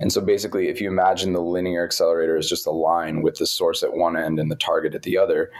And 0.00 0.12
so 0.12 0.20
basically, 0.20 0.68
if 0.68 0.80
you 0.80 0.88
imagine 0.88 1.32
the 1.32 1.42
linear 1.42 1.84
accelerator 1.84 2.36
is 2.36 2.48
just 2.48 2.66
a 2.66 2.70
line 2.70 3.22
with 3.22 3.36
the 3.36 3.46
source 3.46 3.82
at 3.82 3.94
one 3.94 4.16
end 4.16 4.38
and 4.38 4.50
the 4.50 4.56
target 4.56 4.94
at 4.94 5.02
the 5.02 5.18
other, 5.18 5.50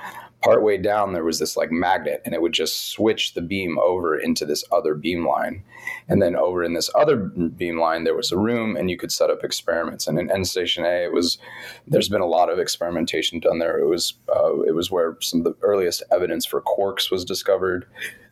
partway 0.42 0.76
down 0.76 1.12
there 1.12 1.24
was 1.24 1.38
this 1.40 1.56
like 1.56 1.72
magnet 1.72 2.22
and 2.24 2.32
it 2.32 2.40
would 2.40 2.52
just 2.52 2.90
switch 2.90 3.34
the 3.34 3.42
beam 3.42 3.78
over 3.80 4.16
into 4.16 4.44
this 4.44 4.64
other 4.70 4.94
beam 4.94 5.26
line. 5.26 5.64
And 6.08 6.22
then 6.22 6.36
over 6.36 6.62
in 6.62 6.74
this 6.74 6.90
other 6.94 7.16
beam 7.16 7.78
line 7.80 8.04
there 8.04 8.14
was 8.14 8.30
a 8.30 8.38
room 8.38 8.76
and 8.76 8.88
you 8.88 8.96
could 8.96 9.10
set 9.10 9.30
up 9.30 9.42
experiments. 9.42 10.06
And 10.06 10.18
in 10.18 10.30
end 10.30 10.46
station 10.46 10.84
a 10.84 11.04
it 11.04 11.12
was 11.12 11.38
there's 11.86 12.08
been 12.08 12.20
a 12.20 12.26
lot 12.26 12.50
of 12.50 12.58
experimentation 12.58 13.40
done 13.40 13.58
there. 13.58 13.78
It 13.78 13.86
was 13.86 14.14
uh, 14.28 14.60
it 14.60 14.74
was 14.74 14.90
where 14.90 15.16
some 15.20 15.40
of 15.40 15.44
the 15.44 15.56
earliest 15.62 16.02
evidence 16.12 16.46
for 16.46 16.62
quarks 16.62 17.10
was 17.10 17.24
discovered 17.24 17.86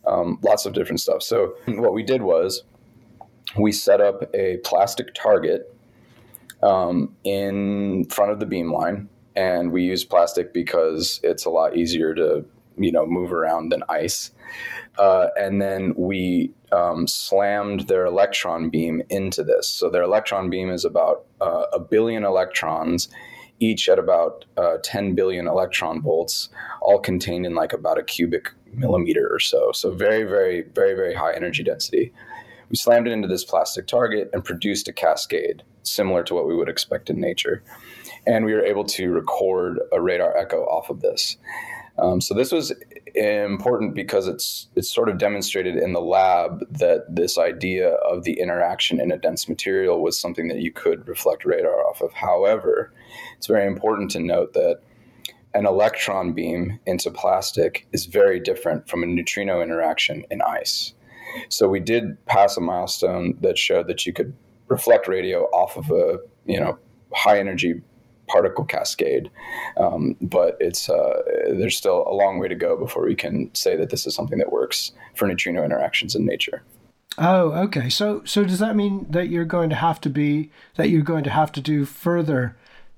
um, 0.06 0.38
lots 0.42 0.64
of 0.66 0.74
different 0.74 1.00
stuff. 1.00 1.22
So 1.22 1.54
what 1.66 1.92
we 1.92 2.04
did 2.04 2.22
was 2.22 2.62
we 3.58 3.72
set 3.72 4.00
up 4.00 4.22
a 4.34 4.58
plastic 4.58 5.14
target 5.14 5.72
um, 6.62 7.14
in 7.24 8.04
front 8.06 8.32
of 8.32 8.40
the 8.40 8.46
beam 8.46 8.72
line, 8.72 9.08
and 9.36 9.70
we 9.70 9.82
use 9.82 10.04
plastic 10.04 10.52
because 10.52 11.20
it's 11.22 11.44
a 11.44 11.50
lot 11.50 11.76
easier 11.76 12.14
to 12.14 12.44
you 12.78 12.92
know 12.92 13.06
move 13.06 13.32
around 13.32 13.70
than 13.70 13.82
ice. 13.88 14.30
Uh, 14.98 15.28
and 15.36 15.60
then 15.60 15.94
we 15.96 16.50
um, 16.72 17.06
slammed 17.06 17.80
their 17.88 18.06
electron 18.06 18.70
beam 18.70 19.02
into 19.10 19.44
this. 19.44 19.68
So 19.68 19.90
their 19.90 20.02
electron 20.02 20.48
beam 20.48 20.70
is 20.70 20.86
about 20.86 21.26
uh, 21.40 21.64
a 21.72 21.78
billion 21.78 22.24
electrons, 22.24 23.08
each 23.60 23.90
at 23.90 23.98
about 23.98 24.46
uh, 24.56 24.78
10 24.82 25.14
billion 25.14 25.46
electron 25.46 26.00
volts, 26.00 26.48
all 26.80 26.98
contained 26.98 27.44
in 27.44 27.54
like 27.54 27.74
about 27.74 27.98
a 27.98 28.02
cubic 28.02 28.50
millimeter 28.72 29.28
or 29.30 29.38
so. 29.38 29.70
So 29.72 29.90
very, 29.90 30.22
very, 30.22 30.62
very, 30.62 30.94
very 30.94 31.14
high 31.14 31.34
energy 31.34 31.62
density. 31.62 32.12
We 32.70 32.76
slammed 32.76 33.06
it 33.06 33.12
into 33.12 33.28
this 33.28 33.44
plastic 33.44 33.86
target 33.86 34.30
and 34.32 34.44
produced 34.44 34.88
a 34.88 34.92
cascade 34.92 35.62
similar 35.82 36.22
to 36.24 36.34
what 36.34 36.46
we 36.46 36.56
would 36.56 36.68
expect 36.68 37.10
in 37.10 37.20
nature. 37.20 37.62
And 38.26 38.44
we 38.44 38.54
were 38.54 38.64
able 38.64 38.84
to 38.84 39.10
record 39.10 39.78
a 39.92 40.00
radar 40.00 40.36
echo 40.36 40.62
off 40.64 40.90
of 40.90 41.00
this. 41.00 41.36
Um, 41.98 42.20
so 42.20 42.34
this 42.34 42.52
was 42.52 42.72
important 43.14 43.94
because 43.94 44.28
it's 44.28 44.68
it's 44.76 44.92
sort 44.92 45.08
of 45.08 45.16
demonstrated 45.16 45.76
in 45.76 45.94
the 45.94 46.00
lab 46.00 46.60
that 46.70 47.04
this 47.08 47.38
idea 47.38 47.92
of 47.94 48.24
the 48.24 48.38
interaction 48.38 49.00
in 49.00 49.10
a 49.10 49.16
dense 49.16 49.48
material 49.48 50.02
was 50.02 50.18
something 50.18 50.48
that 50.48 50.58
you 50.58 50.70
could 50.70 51.08
reflect 51.08 51.44
radar 51.44 51.86
off 51.86 52.02
of. 52.02 52.12
However, 52.12 52.92
it's 53.38 53.46
very 53.46 53.66
important 53.66 54.10
to 54.10 54.20
note 54.20 54.52
that 54.52 54.80
an 55.54 55.64
electron 55.64 56.34
beam 56.34 56.78
into 56.84 57.10
plastic 57.10 57.86
is 57.92 58.04
very 58.04 58.38
different 58.38 58.88
from 58.88 59.02
a 59.02 59.06
neutrino 59.06 59.62
interaction 59.62 60.26
in 60.30 60.42
ice. 60.42 60.92
So 61.48 61.66
we 61.68 61.80
did 61.80 62.22
pass 62.26 62.58
a 62.58 62.60
milestone 62.60 63.38
that 63.40 63.56
showed 63.56 63.88
that 63.88 64.04
you 64.04 64.12
could 64.12 64.34
reflect 64.68 65.08
radio 65.08 65.44
off 65.44 65.76
of 65.76 65.90
a 65.90 66.18
you 66.44 66.60
know 66.60 66.78
high 67.14 67.38
energy 67.38 67.80
particle 68.28 68.64
cascade. 68.64 69.30
Um, 69.76 70.16
but 70.20 70.56
it's 70.60 70.88
uh, 70.88 71.22
there's 71.48 71.76
still 71.76 72.04
a 72.06 72.14
long 72.14 72.38
way 72.38 72.48
to 72.48 72.54
go 72.54 72.76
before 72.76 73.04
we 73.04 73.14
can 73.14 73.54
say 73.54 73.76
that 73.76 73.90
this 73.90 74.06
is 74.06 74.14
something 74.14 74.38
that 74.38 74.52
works 74.52 74.92
for 75.14 75.26
neutrino 75.26 75.64
interactions 75.64 76.14
in 76.14 76.24
nature. 76.26 76.62
Oh, 77.18 77.52
okay. 77.52 77.88
So 77.88 78.22
so 78.24 78.44
does 78.44 78.58
that 78.58 78.76
mean 78.76 79.06
that 79.10 79.28
you're 79.28 79.44
going 79.44 79.70
to 79.70 79.76
have 79.76 80.00
to 80.02 80.10
be 80.10 80.50
that 80.76 80.90
you're 80.90 81.02
going 81.02 81.24
to 81.24 81.30
have 81.30 81.52
to 81.52 81.60
do 81.60 81.84
further 81.84 82.56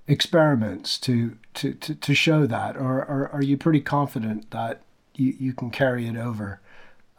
experiments 0.09 0.99
to 0.99 1.37
to, 1.55 1.75
to, 1.75 1.95
to 1.95 2.15
show 2.15 2.47
that, 2.47 2.77
or, 2.77 2.99
or 2.99 3.31
are 3.33 3.43
you 3.43 3.57
pretty 3.57 3.81
confident 3.81 4.51
that 4.53 4.83
you, 5.15 5.35
you 5.39 5.53
can 5.53 5.71
carry 5.71 6.07
it 6.07 6.17
over? 6.17 6.61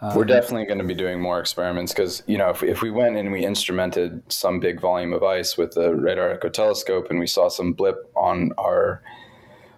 Um, 0.02 0.16
We're 0.16 0.26
definitely 0.26 0.66
going 0.66 0.80
to 0.80 0.86
be 0.86 0.94
doing 0.94 1.20
more 1.20 1.40
experiments 1.40 1.92
because, 1.92 2.24
you 2.26 2.38
know, 2.38 2.50
if, 2.50 2.64
if 2.64 2.82
we 2.82 2.90
went 2.90 3.18
and 3.18 3.32
we 3.32 3.44
instrumented 3.44 4.22
some 4.32 4.60
big 4.60 4.80
volume 4.80 5.12
of 5.12 5.24
ice 5.24 5.58
with 5.58 5.74
the 5.74 5.94
radar 5.94 6.32
echo 6.32 6.48
telescope 6.48 7.08
and 7.10 7.20
we 7.20 7.28
saw 7.28 7.50
some 7.50 7.74
blip 7.74 8.10
on 8.16 8.52
our 8.58 9.02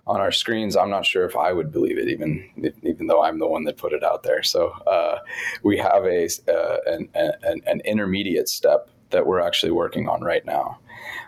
on 0.08 0.20
our 0.20 0.32
screens, 0.32 0.76
I'm 0.76 0.90
not 0.90 1.06
sure 1.06 1.26
if 1.26 1.36
I 1.36 1.54
would 1.54 1.72
believe 1.72 1.98
it, 1.98 2.08
even 2.08 2.74
even 2.84 3.08
though 3.08 3.24
I'm 3.24 3.40
the 3.40 3.48
one 3.48 3.64
that 3.64 3.78
put 3.78 3.94
it 3.94 4.04
out 4.04 4.22
there. 4.24 4.44
So 4.44 4.70
uh, 4.86 5.20
we 5.64 5.78
have 5.78 6.06
a 6.06 6.28
uh, 6.48 6.78
an, 6.86 7.10
an, 7.16 7.62
an, 7.66 7.82
intermediate 7.82 8.50
step 8.50 8.90
that 9.12 9.26
we're 9.26 9.40
actually 9.40 9.72
working 9.72 10.08
on 10.08 10.22
right 10.22 10.46
now, 10.46 10.80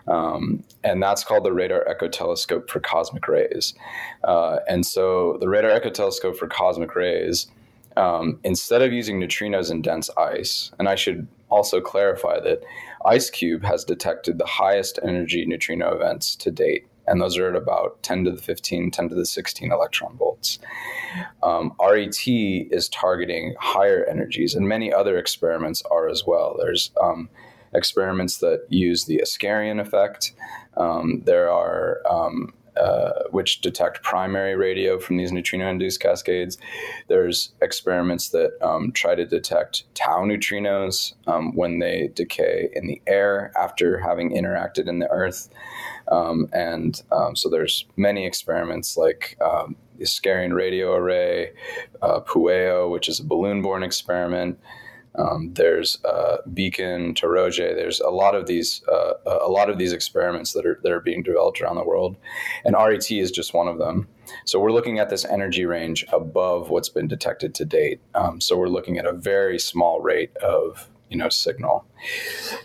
um, 0.06 0.62
and 0.84 1.02
that's 1.02 1.24
called 1.24 1.44
the 1.44 1.52
Radar 1.52 1.86
Echo 1.88 2.08
Telescope 2.08 2.70
for 2.70 2.78
Cosmic 2.78 3.26
Rays. 3.26 3.74
Uh, 4.22 4.58
and 4.68 4.86
so 4.86 5.36
the 5.40 5.48
Radar 5.48 5.70
Echo 5.70 5.90
Telescope 5.90 6.36
for 6.36 6.46
Cosmic 6.46 6.94
Rays 6.94 7.48
um, 7.96 8.38
instead 8.44 8.82
of 8.82 8.92
using 8.92 9.20
neutrinos 9.20 9.70
in 9.70 9.82
dense 9.82 10.10
ice, 10.16 10.72
and 10.78 10.88
I 10.88 10.94
should 10.94 11.26
also 11.50 11.80
clarify 11.80 12.40
that 12.40 12.62
IceCube 13.04 13.64
has 13.64 13.84
detected 13.84 14.38
the 14.38 14.46
highest 14.46 14.98
energy 15.02 15.44
neutrino 15.46 15.94
events 15.94 16.34
to 16.36 16.50
date, 16.50 16.86
and 17.06 17.20
those 17.20 17.38
are 17.38 17.48
at 17.48 17.56
about 17.56 18.02
10 18.02 18.24
to 18.24 18.30
the 18.32 18.40
15, 18.40 18.90
10 18.90 19.08
to 19.10 19.14
the 19.14 19.26
16 19.26 19.70
electron 19.70 20.16
volts. 20.16 20.58
Um, 21.42 21.74
RET 21.80 22.26
is 22.26 22.88
targeting 22.88 23.54
higher 23.60 24.04
energies, 24.04 24.54
and 24.54 24.68
many 24.68 24.92
other 24.92 25.16
experiments 25.18 25.82
are 25.90 26.08
as 26.08 26.24
well. 26.26 26.56
There's 26.58 26.90
um, 27.00 27.28
experiments 27.74 28.38
that 28.38 28.64
use 28.68 29.04
the 29.04 29.18
Askaryan 29.18 29.80
effect. 29.80 30.32
Um, 30.76 31.22
there 31.24 31.50
are 31.50 32.00
um, 32.10 32.54
which 33.44 33.60
detect 33.60 34.02
primary 34.02 34.56
radio 34.56 34.98
from 34.98 35.18
these 35.18 35.30
neutrino-induced 35.30 36.00
cascades. 36.00 36.56
There's 37.08 37.52
experiments 37.60 38.30
that 38.30 38.52
um, 38.62 38.90
try 38.90 39.14
to 39.14 39.26
detect 39.26 39.84
tau 39.94 40.22
neutrinos 40.24 41.12
um, 41.26 41.54
when 41.54 41.78
they 41.78 42.08
decay 42.14 42.70
in 42.72 42.86
the 42.86 43.02
air 43.06 43.52
after 43.54 43.98
having 43.98 44.30
interacted 44.30 44.88
in 44.88 44.98
the 44.98 45.10
Earth. 45.10 45.50
Um, 46.10 46.48
and 46.54 47.02
um, 47.12 47.36
so 47.36 47.50
there's 47.50 47.84
many 47.98 48.24
experiments 48.24 48.96
like 48.96 49.36
um, 49.42 49.76
the 49.98 50.04
Askaryan 50.04 50.54
radio 50.54 50.94
array, 50.94 51.52
uh, 52.00 52.20
PUEO, 52.20 52.90
which 52.90 53.10
is 53.10 53.20
a 53.20 53.24
balloon-borne 53.24 53.82
experiment. 53.82 54.58
Um, 55.16 55.52
there's 55.54 55.98
uh, 56.04 56.38
Beacon, 56.52 57.14
Taroge. 57.14 57.58
There's 57.58 58.00
a 58.00 58.10
lot 58.10 58.34
of 58.34 58.46
these 58.46 58.82
uh, 58.90 59.14
a 59.26 59.48
lot 59.48 59.70
of 59.70 59.78
these 59.78 59.92
experiments 59.92 60.52
that 60.52 60.66
are 60.66 60.80
that 60.82 60.92
are 60.92 61.00
being 61.00 61.22
developed 61.22 61.60
around 61.60 61.76
the 61.76 61.84
world, 61.84 62.16
and 62.64 62.74
RET 62.74 63.10
is 63.10 63.30
just 63.30 63.54
one 63.54 63.68
of 63.68 63.78
them. 63.78 64.08
So 64.44 64.58
we're 64.58 64.72
looking 64.72 64.98
at 64.98 65.10
this 65.10 65.24
energy 65.24 65.66
range 65.66 66.04
above 66.12 66.70
what's 66.70 66.88
been 66.88 67.06
detected 67.06 67.54
to 67.56 67.64
date. 67.64 68.00
Um, 68.14 68.40
so 68.40 68.56
we're 68.56 68.68
looking 68.68 68.98
at 68.98 69.06
a 69.06 69.12
very 69.12 69.58
small 69.58 70.00
rate 70.00 70.36
of 70.38 70.88
you 71.10 71.16
know 71.16 71.28
signal. 71.28 71.86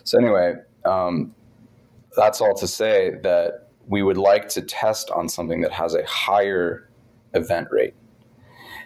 So 0.03 0.17
anyway, 0.17 0.55
um, 0.85 1.35
that's 2.15 2.41
all 2.41 2.55
to 2.55 2.67
say 2.67 3.11
that 3.23 3.69
we 3.87 4.03
would 4.03 4.17
like 4.17 4.49
to 4.49 4.61
test 4.61 5.09
on 5.11 5.29
something 5.29 5.61
that 5.61 5.71
has 5.71 5.95
a 5.95 6.05
higher 6.05 6.89
event 7.33 7.67
rate. 7.71 7.93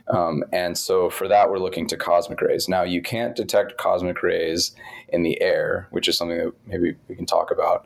Um, 0.07 0.43
and 0.51 0.77
so 0.77 1.09
for 1.09 1.27
that, 1.27 1.49
we're 1.49 1.59
looking 1.59 1.87
to 1.87 1.97
cosmic 1.97 2.41
rays. 2.41 2.67
Now, 2.67 2.83
you 2.83 3.01
can't 3.01 3.35
detect 3.35 3.77
cosmic 3.77 4.21
rays 4.21 4.75
in 5.09 5.23
the 5.23 5.41
air, 5.41 5.87
which 5.91 6.07
is 6.07 6.17
something 6.17 6.37
that 6.37 6.53
maybe 6.65 6.95
we 7.07 7.15
can 7.15 7.25
talk 7.25 7.51
about 7.51 7.85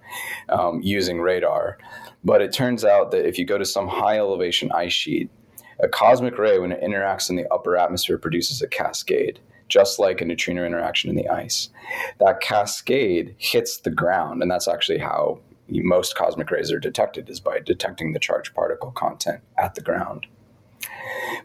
um, 0.50 0.82
using 0.82 1.22
radar. 1.22 1.78
But 2.24 2.42
it 2.42 2.52
turns 2.52 2.84
out 2.84 3.12
that 3.12 3.28
if 3.28 3.38
you 3.38 3.46
go 3.46 3.58
to 3.58 3.66
some 3.66 3.88
high 3.88 4.18
elevation 4.18 4.72
ice 4.72 4.94
sheet, 4.94 5.30
a 5.80 5.88
cosmic 5.88 6.38
ray, 6.40 6.58
when 6.58 6.72
it 6.72 6.82
interacts 6.82 7.30
in 7.30 7.36
the 7.36 7.46
upper 7.54 7.78
atmosphere, 7.78 8.18
produces 8.18 8.62
a 8.62 8.68
cascade 8.68 9.40
just 9.70 10.00
like 10.00 10.22
a 10.22 10.26
neutrino 10.26 10.66
interaction 10.66 11.10
in 11.10 11.16
the 11.16 11.28
ice. 11.28 11.70
That 12.20 12.42
cascade 12.42 13.36
hits 13.38 13.78
the 13.78 13.92
ground, 13.92 14.42
and 14.42 14.50
that's 14.50 14.68
actually 14.68 15.00
how 15.00 15.40
most 15.70 16.16
cosmic 16.16 16.50
rays 16.50 16.72
are 16.72 16.80
detected 16.80 17.30
is 17.30 17.40
by 17.40 17.60
detecting 17.60 18.14
the 18.14 18.20
charged 18.20 18.54
particle 18.54 18.92
content 18.92 19.42
at 19.58 19.76
the 19.76 19.82
ground. 19.82 20.28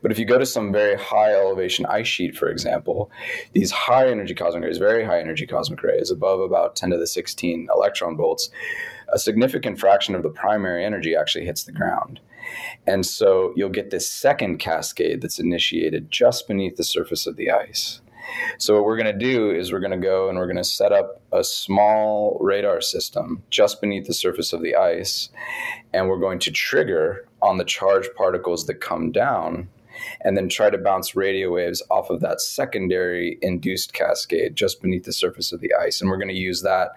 But 0.01 0.11
if 0.11 0.19
you 0.19 0.25
go 0.25 0.39
to 0.39 0.47
some 0.47 0.73
very 0.73 0.97
high 0.97 1.33
elevation 1.33 1.87
ice 1.87 2.09
sheet, 2.09 2.37
for 2.37 2.49
example, 2.49 3.11
these 3.53 3.71
high 3.71 4.09
energy 4.09 4.35
cosmic 4.35 4.65
rays, 4.65 4.79
very 4.79 5.05
high 5.05 5.21
energy 5.21 5.47
cosmic 5.47 5.83
rays, 5.83 6.11
above 6.11 6.41
about 6.41 6.77
10 6.77 6.91
to 6.91 6.99
the 6.99 7.07
16 7.07 7.69
electron 7.75 8.17
volts, 8.17 8.51
a 9.13 9.19
significant 9.19 9.79
fraction 9.79 10.15
of 10.15 10.23
the 10.23 10.31
primary 10.31 10.85
energy 10.85 11.15
actually 11.15 11.45
hits 11.45 11.65
the 11.65 11.73
ground. 11.73 12.21
And 12.87 13.07
so 13.07 13.53
you'll 13.57 13.69
get 13.69 13.91
this 13.91 14.11
second 14.11 14.59
cascade 14.59 15.21
that's 15.21 15.39
initiated 15.39 16.11
just 16.11 16.49
beneath 16.49 16.77
the 16.77 16.85
surface 16.85 17.27
of 17.27 17.37
the 17.37 17.51
ice. 17.51 18.01
So 18.59 18.75
what 18.75 18.85
we're 18.85 18.97
going 18.97 19.19
to 19.19 19.25
do 19.27 19.51
is 19.51 19.73
we're 19.73 19.81
going 19.81 19.93
to 19.93 19.97
go 19.97 20.29
and 20.29 20.39
we're 20.39 20.47
going 20.47 20.57
to 20.57 20.65
set 20.65 20.93
up 20.93 21.21
a 21.33 21.43
small 21.43 22.39
radar 22.41 22.81
system 22.81 23.43
just 23.51 23.81
beneath 23.81 24.07
the 24.07 24.15
surface 24.15 24.53
of 24.53 24.63
the 24.63 24.77
ice 24.77 25.29
and 25.93 26.09
we're 26.09 26.19
going 26.19 26.39
to 26.41 26.51
trigger 26.51 27.27
on 27.43 27.59
the 27.59 27.65
charged 27.65 28.15
particles 28.15 28.67
that 28.67 28.81
come 28.81 29.13
down 29.13 29.69
and 30.23 30.37
then 30.37 30.49
try 30.49 30.71
to 30.71 30.79
bounce 30.79 31.15
radio 31.15 31.53
waves 31.53 31.83
off 31.91 32.09
of 32.09 32.21
that 32.21 32.41
secondary 32.41 33.39
induced 33.43 33.93
cascade 33.93 34.57
just 34.57 34.81
beneath 34.81 35.05
the 35.05 35.13
surface 35.13 35.53
of 35.53 35.61
the 35.61 35.75
ice. 35.75 36.01
And 36.01 36.09
we're 36.09 36.17
going 36.17 36.29
to 36.29 36.35
use 36.35 36.63
that 36.63 36.93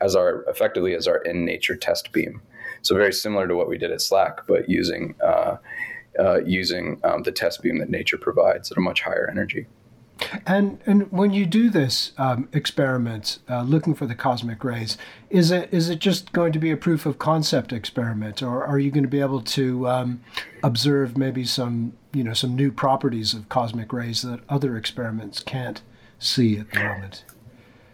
as 0.00 0.14
our 0.14 0.44
effectively 0.44 0.94
as 0.94 1.08
our 1.08 1.18
in 1.18 1.44
nature 1.44 1.76
test 1.76 2.12
beam. 2.12 2.42
So 2.82 2.94
very 2.94 3.12
similar 3.12 3.48
to 3.48 3.56
what 3.56 3.68
we 3.68 3.78
did 3.78 3.90
at 3.90 3.98
SLAC, 3.98 4.40
but 4.46 4.68
using 4.68 5.14
uh, 5.24 5.56
uh, 6.18 6.40
using 6.44 7.00
um, 7.04 7.22
the 7.24 7.32
test 7.32 7.62
beam 7.62 7.78
that 7.78 7.90
nature 7.90 8.18
provides 8.18 8.70
at 8.70 8.78
a 8.78 8.80
much 8.80 9.02
higher 9.02 9.28
energy. 9.30 9.66
And 10.46 10.78
and 10.86 11.10
when 11.12 11.32
you 11.32 11.44
do 11.44 11.68
this 11.68 12.12
um, 12.16 12.48
experiment, 12.52 13.38
uh, 13.50 13.62
looking 13.62 13.94
for 13.94 14.06
the 14.06 14.14
cosmic 14.14 14.64
rays, 14.64 14.96
is 15.30 15.50
it 15.50 15.68
is 15.72 15.90
it 15.90 15.98
just 15.98 16.32
going 16.32 16.52
to 16.52 16.58
be 16.58 16.70
a 16.70 16.76
proof 16.76 17.04
of 17.04 17.18
concept 17.18 17.72
experiment, 17.72 18.42
or 18.42 18.64
are 18.64 18.78
you 18.78 18.90
going 18.90 19.04
to 19.04 19.10
be 19.10 19.20
able 19.20 19.42
to 19.42 19.88
um, 19.88 20.22
observe 20.62 21.18
maybe 21.18 21.44
some 21.44 21.92
you 22.12 22.24
know 22.24 22.32
some 22.32 22.56
new 22.56 22.72
properties 22.72 23.34
of 23.34 23.48
cosmic 23.48 23.92
rays 23.92 24.22
that 24.22 24.40
other 24.48 24.76
experiments 24.76 25.40
can't 25.40 25.82
see 26.18 26.58
at 26.58 26.70
the 26.70 26.80
moment? 26.80 27.24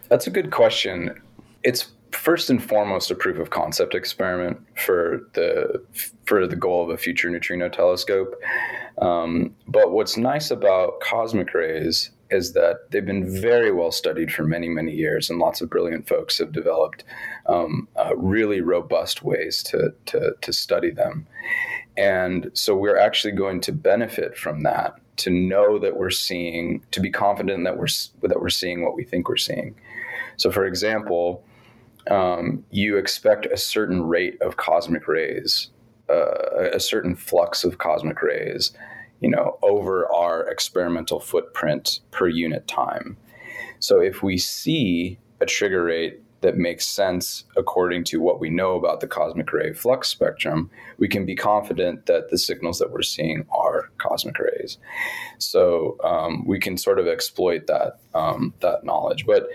That's 0.09 0.27
a 0.27 0.31
good 0.31 0.51
question. 0.51 1.21
It's 1.63 1.91
first 2.13 2.49
and 2.49 2.63
foremost 2.63 3.11
a 3.11 3.15
proof 3.15 3.37
of 3.37 3.49
concept 3.49 3.95
experiment 3.95 4.57
for 4.75 5.21
the 5.33 5.83
for 6.25 6.47
the 6.47 6.55
goal 6.55 6.83
of 6.83 6.89
a 6.89 6.97
future 6.97 7.29
neutrino 7.29 7.69
telescope. 7.69 8.35
Um, 9.01 9.55
but 9.67 9.91
what's 9.91 10.17
nice 10.17 10.51
about 10.51 10.99
cosmic 11.01 11.53
rays 11.53 12.11
is 12.29 12.53
that 12.53 12.89
they've 12.89 13.05
been 13.05 13.29
very 13.41 13.71
well 13.71 13.91
studied 13.91 14.31
for 14.31 14.43
many, 14.43 14.67
many 14.67 14.91
years, 14.91 15.29
and 15.29 15.39
lots 15.39 15.61
of 15.61 15.69
brilliant 15.69 16.07
folks 16.07 16.39
have 16.39 16.51
developed 16.51 17.03
um, 17.45 17.87
uh, 17.95 18.15
really 18.15 18.61
robust 18.61 19.23
ways 19.23 19.61
to, 19.63 19.93
to, 20.07 20.33
to 20.41 20.51
study 20.51 20.89
them. 20.89 21.27
And 21.95 22.49
so 22.53 22.75
we're 22.75 22.97
actually 22.97 23.33
going 23.33 23.61
to 23.61 23.71
benefit 23.71 24.35
from 24.35 24.63
that 24.63 24.95
to 25.17 25.29
know 25.29 25.77
that 25.77 25.95
we're 25.95 26.09
seeing, 26.09 26.83
to 26.89 26.99
be 26.99 27.11
confident 27.11 27.65
that 27.65 27.77
we're 27.77 27.87
that 28.23 28.41
we're 28.41 28.49
seeing 28.49 28.83
what 28.83 28.95
we 28.95 29.03
think 29.03 29.29
we're 29.29 29.37
seeing. 29.37 29.75
So, 30.37 30.49
for 30.49 30.65
example, 30.65 31.43
um, 32.09 32.63
you 32.71 32.97
expect 32.97 33.45
a 33.45 33.57
certain 33.57 34.03
rate 34.03 34.41
of 34.41 34.57
cosmic 34.57 35.07
rays, 35.07 35.69
uh, 36.09 36.69
a 36.73 36.79
certain 36.79 37.15
flux 37.15 37.63
of 37.63 37.77
cosmic 37.77 38.21
rays, 38.21 38.71
you 39.21 39.29
know, 39.29 39.57
over 39.61 40.11
our 40.13 40.47
experimental 40.49 41.19
footprint 41.19 41.99
per 42.11 42.27
unit 42.27 42.67
time. 42.67 43.17
So 43.79 43.99
if 43.99 44.21
we 44.21 44.37
see 44.37 45.17
a 45.39 45.45
trigger 45.45 45.83
rate 45.83 46.21
that 46.43 46.57
makes 46.57 46.85
sense 46.85 47.45
according 47.57 48.03
to 48.03 48.19
what 48.19 48.39
we 48.39 48.49
know 48.49 48.75
about 48.75 48.99
the 48.99 49.07
cosmic 49.07 49.51
ray 49.51 49.73
flux 49.73 50.09
spectrum, 50.09 50.69
we 50.97 51.07
can 51.07 51.25
be 51.25 51.35
confident 51.35 52.05
that 52.05 52.29
the 52.29 52.37
signals 52.37 52.77
that 52.79 52.91
we're 52.91 53.01
seeing 53.01 53.45
are 53.49 53.89
cosmic 53.97 54.37
rays. 54.37 54.77
So 55.39 55.97
um, 56.03 56.45
we 56.45 56.59
can 56.59 56.77
sort 56.77 56.99
of 56.99 57.07
exploit 57.07 57.67
that 57.67 57.99
um, 58.13 58.53
that 58.59 58.83
knowledge. 58.83 59.25
But 59.25 59.47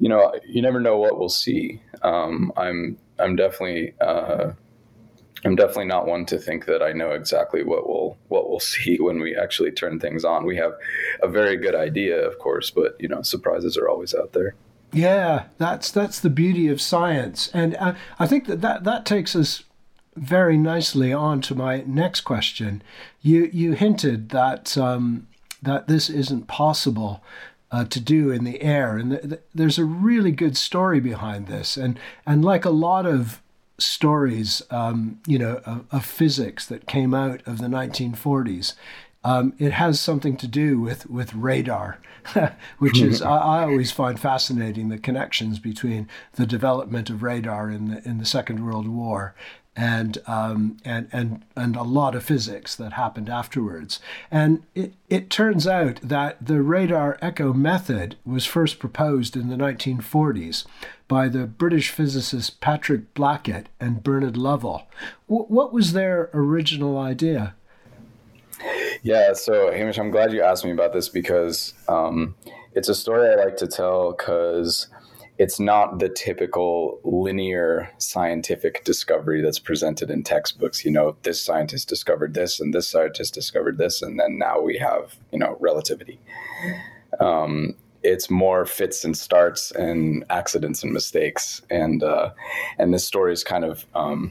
you 0.00 0.08
know, 0.08 0.32
you 0.48 0.60
never 0.62 0.80
know 0.80 0.98
what 0.98 1.18
we'll 1.18 1.28
see. 1.28 1.80
Um, 2.02 2.52
I'm 2.56 2.98
I'm 3.18 3.36
definitely 3.36 3.94
uh, 4.00 4.52
I'm 5.44 5.56
definitely 5.56 5.86
not 5.86 6.06
one 6.06 6.24
to 6.26 6.38
think 6.38 6.66
that 6.66 6.82
I 6.82 6.92
know 6.92 7.10
exactly 7.10 7.62
what 7.62 7.86
we'll 7.86 8.16
what 8.28 8.48
we'll 8.48 8.60
see 8.74 8.96
when 8.98 9.20
we 9.20 9.36
actually 9.36 9.70
turn 9.70 10.00
things 10.00 10.24
on. 10.24 10.46
We 10.46 10.56
have 10.56 10.72
a 11.22 11.28
very 11.28 11.56
good 11.56 11.74
idea, 11.74 12.26
of 12.26 12.38
course, 12.38 12.70
but 12.70 12.96
you 12.98 13.08
know, 13.08 13.22
surprises 13.22 13.76
are 13.76 13.88
always 13.88 14.14
out 14.14 14.32
there. 14.32 14.54
Yeah, 14.92 15.44
that's 15.58 15.90
that's 15.90 16.20
the 16.20 16.30
beauty 16.30 16.68
of 16.68 16.80
science, 16.80 17.50
and 17.54 17.76
I, 17.78 17.96
I 18.18 18.26
think 18.26 18.46
that, 18.46 18.60
that 18.60 18.84
that 18.84 19.06
takes 19.06 19.34
us 19.34 19.64
very 20.16 20.58
nicely 20.58 21.12
on 21.12 21.40
to 21.42 21.54
my 21.54 21.82
next 21.86 22.20
question. 22.22 22.82
You 23.22 23.48
you 23.52 23.72
hinted 23.72 24.28
that 24.30 24.76
um, 24.76 25.28
that 25.62 25.88
this 25.88 26.10
isn't 26.10 26.46
possible 26.46 27.22
uh, 27.70 27.84
to 27.86 28.00
do 28.00 28.30
in 28.30 28.44
the 28.44 28.60
air, 28.60 28.98
and 28.98 29.12
th- 29.12 29.22
th- 29.22 29.40
there's 29.54 29.78
a 29.78 29.84
really 29.84 30.32
good 30.32 30.56
story 30.56 31.00
behind 31.00 31.46
this, 31.46 31.76
and 31.78 31.98
and 32.26 32.44
like 32.44 32.66
a 32.66 32.70
lot 32.70 33.06
of 33.06 33.40
stories, 33.78 34.62
um, 34.70 35.20
you 35.26 35.38
know, 35.38 35.60
of, 35.64 35.84
of, 35.90 36.04
physics 36.04 36.66
that 36.66 36.86
came 36.86 37.14
out 37.14 37.40
of 37.46 37.58
the 37.58 37.66
1940s. 37.66 38.74
Um, 39.24 39.54
it 39.58 39.72
has 39.72 39.98
something 39.98 40.36
to 40.36 40.46
do 40.46 40.78
with 40.78 41.08
with 41.08 41.34
radar, 41.34 41.98
which 42.78 43.00
is 43.00 43.22
I, 43.22 43.36
I, 43.36 43.62
always 43.64 43.90
find 43.90 44.18
fascinating 44.18 44.88
the 44.88 44.98
connections 44.98 45.58
between 45.58 46.08
the 46.34 46.46
development 46.46 47.10
of 47.10 47.22
radar 47.22 47.70
in 47.70 47.88
the 47.88 48.08
in 48.08 48.18
the 48.18 48.26
Second 48.26 48.64
World 48.64 48.88
War 48.88 49.34
and 49.74 50.18
um, 50.26 50.76
and 50.84 51.08
and 51.12 51.44
and 51.56 51.76
a 51.76 51.82
lot 51.82 52.14
of 52.14 52.22
physics 52.22 52.76
that 52.76 52.92
happened 52.92 53.30
afterwards. 53.30 54.00
And 54.30 54.64
it, 54.74 54.94
it 55.08 55.30
turns 55.30 55.66
out 55.66 55.98
that 56.02 56.44
the 56.44 56.62
radar 56.62 57.18
echo 57.22 57.52
method 57.52 58.16
was 58.24 58.44
first 58.44 58.78
proposed 58.78 59.36
in 59.36 59.48
the 59.48 59.56
1940s 59.56 60.66
by 61.08 61.28
the 61.28 61.46
British 61.46 61.90
physicists 61.90 62.50
Patrick 62.50 63.14
Blackett 63.14 63.68
and 63.80 64.02
Bernard 64.02 64.36
Lovell. 64.36 64.86
W- 65.28 65.46
what 65.46 65.72
was 65.72 65.92
their 65.92 66.28
original 66.34 66.98
idea? 66.98 67.54
Yeah, 69.02 69.32
so 69.32 69.72
Hamish, 69.72 69.98
I'm 69.98 70.12
glad 70.12 70.32
you 70.32 70.42
asked 70.42 70.64
me 70.64 70.70
about 70.70 70.92
this 70.92 71.08
because 71.08 71.74
um, 71.88 72.36
it's 72.72 72.88
a 72.88 72.94
story 72.94 73.28
I 73.28 73.34
like 73.34 73.56
to 73.56 73.66
tell 73.66 74.12
because 74.12 74.86
it's 75.38 75.58
not 75.58 75.98
the 75.98 76.08
typical 76.08 77.00
linear 77.02 77.90
scientific 77.98 78.84
discovery 78.84 79.42
that's 79.42 79.58
presented 79.58 80.08
in 80.08 80.22
textbooks. 80.22 80.84
You 80.84 80.92
know, 80.92 81.16
this 81.22 81.42
scientist 81.42 81.88
discovered 81.88 82.34
this, 82.34 82.60
and 82.60 82.72
this 82.72 82.86
scientist 82.88 83.34
discovered 83.34 83.76
this, 83.76 84.02
and 84.02 84.20
then 84.20 84.38
now 84.38 84.60
we 84.60 84.78
have 84.78 85.16
you 85.32 85.38
know 85.40 85.56
relativity. 85.58 86.20
Um, 87.18 87.74
it's 88.04 88.30
more 88.30 88.64
fits 88.66 89.04
and 89.04 89.16
starts 89.16 89.72
and 89.72 90.24
accidents 90.30 90.84
and 90.84 90.92
mistakes, 90.92 91.60
and 91.70 92.04
uh, 92.04 92.30
and 92.78 92.94
this 92.94 93.04
story 93.04 93.32
is 93.32 93.42
kind 93.42 93.64
of 93.64 93.84
um, 93.96 94.30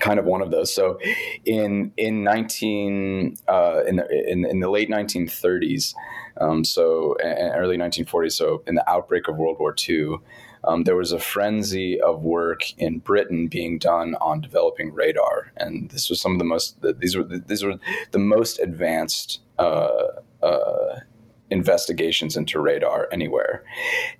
kind 0.00 0.18
of 0.18 0.24
one 0.24 0.42
of 0.42 0.50
those. 0.50 0.74
So, 0.74 0.98
in 1.44 1.92
in 1.96 2.24
nineteen 2.24 3.36
uh, 3.48 3.82
in 3.86 3.96
the 3.96 4.30
in, 4.30 4.44
in 4.44 4.60
the 4.60 4.70
late 4.70 4.90
nineteen 4.90 5.28
thirties, 5.28 5.94
um, 6.40 6.64
so 6.64 7.16
early 7.22 7.76
nineteen 7.76 8.04
forties, 8.06 8.34
so 8.34 8.62
in 8.66 8.74
the 8.74 8.88
outbreak 8.90 9.28
of 9.28 9.36
World 9.36 9.58
War 9.58 9.74
II. 9.88 10.16
Um, 10.64 10.82
there 10.82 10.96
was 10.96 11.12
a 11.12 11.20
frenzy 11.20 12.00
of 12.00 12.22
work 12.22 12.62
in 12.78 12.98
Britain 12.98 13.46
being 13.46 13.78
done 13.78 14.16
on 14.20 14.40
developing 14.40 14.92
radar, 14.92 15.52
and 15.56 15.88
this 15.90 16.10
was 16.10 16.20
some 16.20 16.32
of 16.32 16.38
the 16.38 16.44
most. 16.44 16.76
These 16.98 17.16
were 17.16 17.24
these 17.24 17.62
were 17.62 17.78
the 18.10 18.18
most 18.18 18.58
advanced 18.58 19.40
uh, 19.58 20.08
uh, 20.42 21.00
investigations 21.50 22.36
into 22.36 22.60
radar 22.60 23.08
anywhere. 23.12 23.64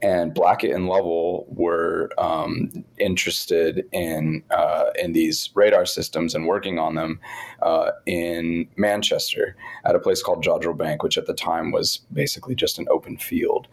And 0.03 0.35
Blackett 0.35 0.75
and 0.75 0.87
Lovell 0.87 1.47
were 1.49 2.11
um, 2.19 2.85
interested 2.99 3.85
in 3.93 4.43
uh, 4.51 4.91
in 4.99 5.13
these 5.13 5.51
radar 5.55 5.87
systems 5.87 6.35
and 6.35 6.47
working 6.47 6.79
on 6.79 6.95
them 6.95 7.21
uh, 7.63 7.91
in 8.07 8.69
Manchester 8.77 9.57
at 9.85 9.95
a 9.95 10.01
place 10.01 10.23
called 10.23 10.45
Jodrell 10.45 10.77
Bank, 10.77 11.03
which 11.03 11.19
at 11.19 11.27
the 11.27 11.35
time 11.35 11.71
was 11.71 12.01
basically 12.13 12.55
just 12.55 12.79
an 12.79 12.87
open 12.91 13.19
field. 13.19 13.69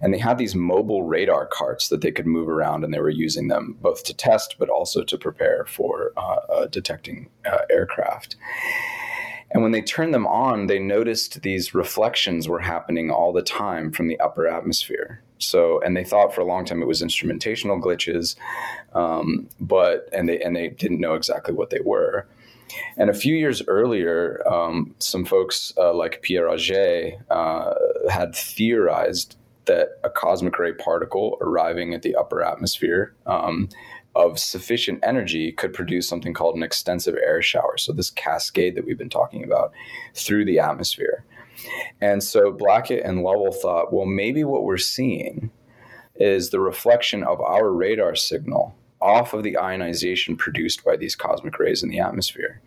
And 0.00 0.12
they 0.12 0.18
had 0.18 0.38
these 0.38 0.54
mobile 0.54 1.02
radar 1.04 1.46
carts 1.46 1.88
that 1.88 2.00
they 2.00 2.12
could 2.12 2.26
move 2.26 2.48
around, 2.48 2.84
and 2.84 2.92
they 2.92 3.00
were 3.00 3.10
using 3.10 3.48
them 3.48 3.76
both 3.80 4.04
to 4.04 4.14
test 4.14 4.56
but 4.58 4.68
also 4.68 5.02
to 5.04 5.18
prepare 5.18 5.64
for 5.66 6.12
uh, 6.16 6.40
uh 6.50 6.66
detecting 6.66 7.28
uh, 7.46 7.58
aircraft. 7.70 8.36
And 9.52 9.62
when 9.62 9.72
they 9.72 9.82
turned 9.82 10.14
them 10.14 10.26
on, 10.26 10.66
they 10.66 10.78
noticed 10.78 11.42
these 11.42 11.74
reflections 11.74 12.48
were 12.48 12.60
happening 12.60 13.10
all 13.10 13.32
the 13.32 13.42
time 13.42 13.90
from 13.90 14.08
the 14.08 14.18
upper 14.20 14.46
atmosphere. 14.46 15.22
So, 15.38 15.80
and 15.80 15.96
they 15.96 16.04
thought 16.04 16.34
for 16.34 16.40
a 16.40 16.46
long 16.46 16.64
time 16.64 16.82
it 16.82 16.86
was 16.86 17.02
instrumentational 17.02 17.82
glitches, 17.82 18.36
um, 18.94 19.48
but 19.58 20.08
and 20.12 20.28
they 20.28 20.40
and 20.40 20.54
they 20.54 20.68
didn't 20.68 21.00
know 21.00 21.14
exactly 21.14 21.54
what 21.54 21.70
they 21.70 21.80
were. 21.80 22.28
And 22.96 23.10
a 23.10 23.14
few 23.14 23.34
years 23.34 23.62
earlier, 23.66 24.46
um, 24.46 24.94
some 24.98 25.24
folks 25.24 25.72
uh, 25.76 25.94
like 25.94 26.22
Pierre 26.22 26.48
Auger 26.48 27.12
uh, 27.30 27.74
had 28.08 28.34
theorized 28.36 29.36
that 29.64 29.98
a 30.04 30.10
cosmic 30.10 30.58
ray 30.58 30.72
particle 30.72 31.36
arriving 31.40 31.94
at 31.94 32.02
the 32.02 32.14
upper 32.14 32.42
atmosphere 32.42 33.14
um, 33.26 33.68
of 34.14 34.38
sufficient 34.38 35.00
energy 35.02 35.52
could 35.52 35.72
produce 35.72 36.08
something 36.08 36.34
called 36.34 36.56
an 36.56 36.62
extensive 36.62 37.14
air 37.14 37.42
shower. 37.42 37.76
So, 37.78 37.92
this 37.92 38.10
cascade 38.10 38.74
that 38.74 38.84
we've 38.84 38.98
been 38.98 39.08
talking 39.10 39.44
about 39.44 39.72
through 40.14 40.44
the 40.44 40.58
atmosphere. 40.58 41.24
And 42.00 42.22
so, 42.22 42.52
Blackett 42.52 43.04
and 43.04 43.22
Lovell 43.22 43.52
thought, 43.52 43.92
well, 43.92 44.06
maybe 44.06 44.44
what 44.44 44.64
we're 44.64 44.78
seeing 44.78 45.50
is 46.16 46.50
the 46.50 46.60
reflection 46.60 47.22
of 47.22 47.40
our 47.40 47.70
radar 47.72 48.14
signal 48.14 48.74
off 49.00 49.32
of 49.32 49.42
the 49.42 49.58
ionization 49.58 50.36
produced 50.36 50.84
by 50.84 50.96
these 50.96 51.16
cosmic 51.16 51.58
rays 51.58 51.82
in 51.82 51.88
the 51.88 52.00
atmosphere. 52.00 52.60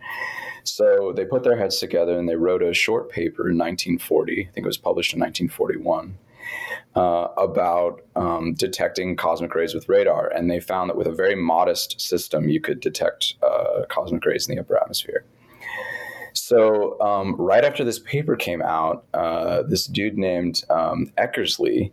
So 0.64 1.14
they 1.16 1.26
put 1.26 1.44
their 1.44 1.58
heads 1.58 1.78
together 1.78 2.18
and 2.18 2.28
they 2.28 2.36
wrote 2.36 2.64
a 2.64 2.74
short 2.74 3.10
paper 3.12 3.50
in 3.50 3.58
1940. 3.58 4.48
I 4.50 4.52
think 4.52 4.66
it 4.66 4.68
was 4.68 4.78
published 4.78 5.14
in 5.14 5.20
1941 5.20 6.18
uh, 6.96 7.28
about 7.38 8.02
um, 8.16 8.54
detecting 8.54 9.16
cosmic 9.16 9.54
rays 9.56 9.74
with 9.74 9.90
radar, 9.90 10.28
and 10.28 10.50
they 10.50 10.60
found 10.60 10.90
that 10.90 10.98
with 10.98 11.08
a 11.08 11.12
very 11.12 11.36
modest 11.36 12.00
system, 12.00 12.50
you 12.50 12.62
could 12.62 12.80
detect 12.80 13.36
uh, 13.42 13.86
cosmic 13.90 14.24
rays 14.26 14.48
in 14.48 14.56
the 14.56 14.62
upper 14.62 14.78
atmosphere. 14.78 15.26
So, 16.34 17.00
um, 17.00 17.36
right 17.36 17.64
after 17.64 17.84
this 17.84 18.00
paper 18.00 18.36
came 18.36 18.62
out, 18.62 19.06
uh, 19.14 19.64
this 19.64 19.86
dude 19.86 20.18
named 20.18 20.64
um, 20.70 21.12
Eckersley 21.18 21.92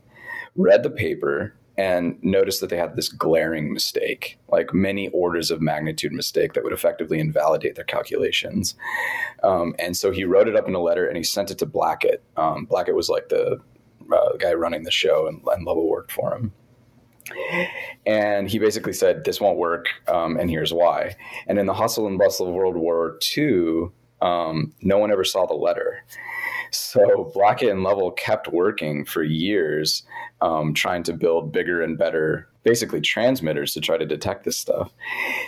read 0.57 0.83
the 0.83 0.91
paper 0.91 1.55
and 1.77 2.19
noticed 2.23 2.61
that 2.61 2.69
they 2.69 2.77
had 2.77 2.95
this 2.95 3.09
glaring 3.09 3.73
mistake, 3.73 4.39
like 4.49 4.75
many 4.75 5.09
orders 5.09 5.51
of 5.51 5.63
magnitude 5.63 6.13
mistake 6.13 6.53
that 6.53 6.63
would 6.63 6.75
effectively 6.75 7.19
invalidate 7.19 7.75
their 7.75 7.85
calculations. 7.85 8.75
Um, 9.43 9.75
and 9.79 9.97
so 9.97 10.11
he 10.11 10.25
wrote 10.25 10.47
it 10.47 10.57
up 10.57 10.69
in 10.69 10.75
a 10.75 10.81
letter 10.81 11.07
and 11.07 11.17
he 11.17 11.23
sent 11.23 11.51
it 11.51 11.59
to 11.59 11.67
Blackett. 11.67 12.23
Um, 12.37 12.67
Blackett 12.67 12.95
was 12.95 13.09
like 13.09 13.31
the 13.31 13.61
uh, 14.13 14.37
guy 14.39 14.53
running 14.53 14.85
the 14.85 14.91
show, 14.91 15.27
and, 15.27 15.43
and 15.47 15.65
Lovell 15.65 15.89
worked 15.89 16.13
for 16.13 16.35
him. 16.35 16.53
And 18.07 18.51
he 18.51 18.59
basically 18.59 18.93
said, 18.93 19.25
"This 19.25 19.41
won't 19.41 19.59
work, 19.59 19.87
um, 20.09 20.37
and 20.37 20.51
here's 20.51 20.73
why." 20.73 21.17
And 21.47 21.59
in 21.59 21.67
the 21.67 21.75
hustle 21.75 22.07
and 22.07 22.19
bustle 22.19 22.49
of 22.49 22.55
World 22.55 22.77
War 22.77 23.19
II, 23.37 23.91
um, 24.21 24.73
no 24.83 24.99
one 24.99 25.13
ever 25.13 25.25
saw 25.25 25.47
the 25.47 25.55
letter. 25.55 26.05
So 26.73 27.31
Blackett 27.35 27.71
and 27.71 27.83
Lovell 27.83 28.13
kept 28.13 28.49
working 28.49 29.05
for 29.05 29.23
years, 29.23 30.05
um, 30.41 30.75
trying 30.75 31.03
to 31.05 31.13
build 31.13 31.53
bigger 31.53 31.83
and 31.83 31.99
better, 31.99 32.49
basically 32.63 33.01
transmitters 33.01 33.73
to 33.75 33.81
try 33.81 33.97
to 33.97 34.07
detect 34.07 34.45
this 34.45 34.57
stuff. 34.57 34.93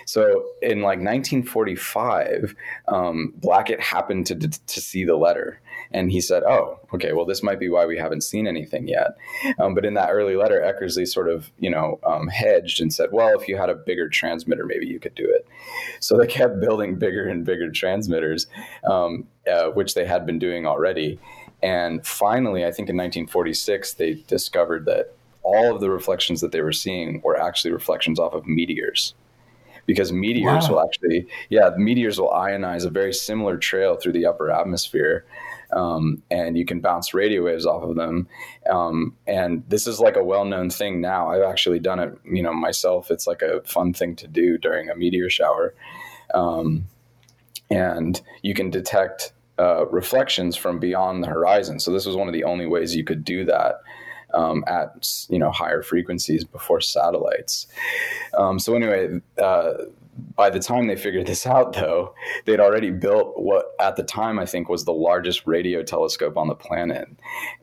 So 0.06 0.44
in 0.62 0.80
like 0.80 0.98
1945, 0.98 2.54
um, 2.88 3.34
Blackett 3.36 3.80
happened 3.80 4.26
to 4.26 4.34
to 4.36 4.80
see 4.80 5.04
the 5.04 5.16
letter, 5.16 5.60
and 5.90 6.10
he 6.10 6.20
said, 6.20 6.42
"Oh, 6.42 6.80
okay. 6.94 7.12
Well, 7.12 7.26
this 7.26 7.42
might 7.42 7.60
be 7.60 7.68
why 7.68 7.86
we 7.86 7.98
haven't 7.98 8.22
seen 8.22 8.46
anything 8.46 8.88
yet." 8.88 9.16
Um, 9.58 9.74
but 9.74 9.84
in 9.84 9.94
that 9.94 10.10
early 10.10 10.36
letter, 10.36 10.60
Eckersley 10.60 11.06
sort 11.06 11.28
of, 11.28 11.50
you 11.58 11.70
know, 11.70 12.00
um, 12.06 12.28
hedged 12.28 12.80
and 12.80 12.92
said, 12.92 13.10
"Well, 13.12 13.38
if 13.38 13.48
you 13.48 13.56
had 13.56 13.70
a 13.70 13.74
bigger 13.74 14.08
transmitter, 14.08 14.64
maybe 14.64 14.86
you 14.86 14.98
could 14.98 15.14
do 15.14 15.28
it." 15.28 15.46
So 16.00 16.16
they 16.16 16.26
kept 16.26 16.60
building 16.60 16.96
bigger 16.96 17.28
and 17.28 17.44
bigger 17.44 17.70
transmitters, 17.70 18.46
um, 18.84 19.28
uh, 19.50 19.68
which 19.70 19.94
they 19.94 20.06
had 20.06 20.26
been 20.26 20.38
doing 20.38 20.66
already. 20.66 21.18
And 21.62 22.04
finally, 22.04 22.64
I 22.64 22.72
think 22.72 22.88
in 22.88 22.96
1946, 22.96 23.94
they 23.94 24.14
discovered 24.26 24.84
that 24.86 25.14
all 25.42 25.74
of 25.74 25.80
the 25.80 25.90
reflections 25.90 26.40
that 26.40 26.52
they 26.52 26.60
were 26.60 26.72
seeing 26.72 27.20
were 27.22 27.40
actually 27.40 27.72
reflections 27.72 28.18
off 28.18 28.34
of 28.34 28.46
meteors 28.46 29.14
because 29.86 30.12
meteors 30.12 30.68
wow. 30.68 30.74
will 30.74 30.80
actually, 30.80 31.26
yeah, 31.48 31.70
meteors 31.76 32.20
will 32.20 32.30
ionize 32.30 32.84
a 32.84 32.90
very 32.90 33.12
similar 33.12 33.56
trail 33.56 33.96
through 33.96 34.12
the 34.12 34.26
upper 34.26 34.50
atmosphere 34.50 35.24
um, 35.72 36.22
and 36.30 36.56
you 36.56 36.64
can 36.64 36.80
bounce 36.80 37.14
radio 37.14 37.42
waves 37.42 37.66
off 37.66 37.82
of 37.82 37.96
them. 37.96 38.28
Um, 38.70 39.16
and 39.26 39.64
this 39.68 39.86
is 39.86 40.00
like 40.00 40.16
a 40.16 40.24
well-known 40.24 40.70
thing 40.70 41.00
now. 41.00 41.28
I've 41.28 41.42
actually 41.42 41.78
done 41.78 41.98
it, 41.98 42.16
you 42.24 42.42
know, 42.42 42.52
myself. 42.52 43.10
It's 43.10 43.26
like 43.26 43.42
a 43.42 43.62
fun 43.62 43.94
thing 43.94 44.14
to 44.16 44.28
do 44.28 44.58
during 44.58 44.90
a 44.90 44.96
meteor 44.96 45.30
shower, 45.30 45.74
um, 46.34 46.84
and 47.70 48.20
you 48.42 48.54
can 48.54 48.70
detect 48.70 49.32
uh, 49.58 49.86
reflections 49.86 50.56
from 50.56 50.78
beyond 50.78 51.22
the 51.22 51.28
horizon. 51.28 51.80
So 51.80 51.90
this 51.90 52.06
was 52.06 52.16
one 52.16 52.28
of 52.28 52.34
the 52.34 52.44
only 52.44 52.66
ways 52.66 52.94
you 52.94 53.04
could 53.04 53.24
do 53.24 53.44
that. 53.46 53.80
Um, 54.34 54.64
at 54.66 55.06
you 55.28 55.38
know 55.38 55.50
higher 55.50 55.82
frequencies 55.82 56.44
before 56.44 56.80
satellites. 56.80 57.66
Um, 58.36 58.58
so 58.58 58.74
anyway, 58.74 59.20
uh, 59.42 59.72
by 60.36 60.50
the 60.50 60.60
time 60.60 60.86
they 60.86 60.96
figured 60.96 61.26
this 61.26 61.46
out, 61.46 61.72
though, 61.72 62.14
they'd 62.44 62.60
already 62.60 62.90
built 62.90 63.38
what 63.38 63.74
at 63.80 63.96
the 63.96 64.02
time 64.02 64.38
I 64.38 64.46
think 64.46 64.68
was 64.68 64.84
the 64.84 64.92
largest 64.92 65.46
radio 65.46 65.82
telescope 65.82 66.36
on 66.36 66.48
the 66.48 66.54
planet. 66.54 67.08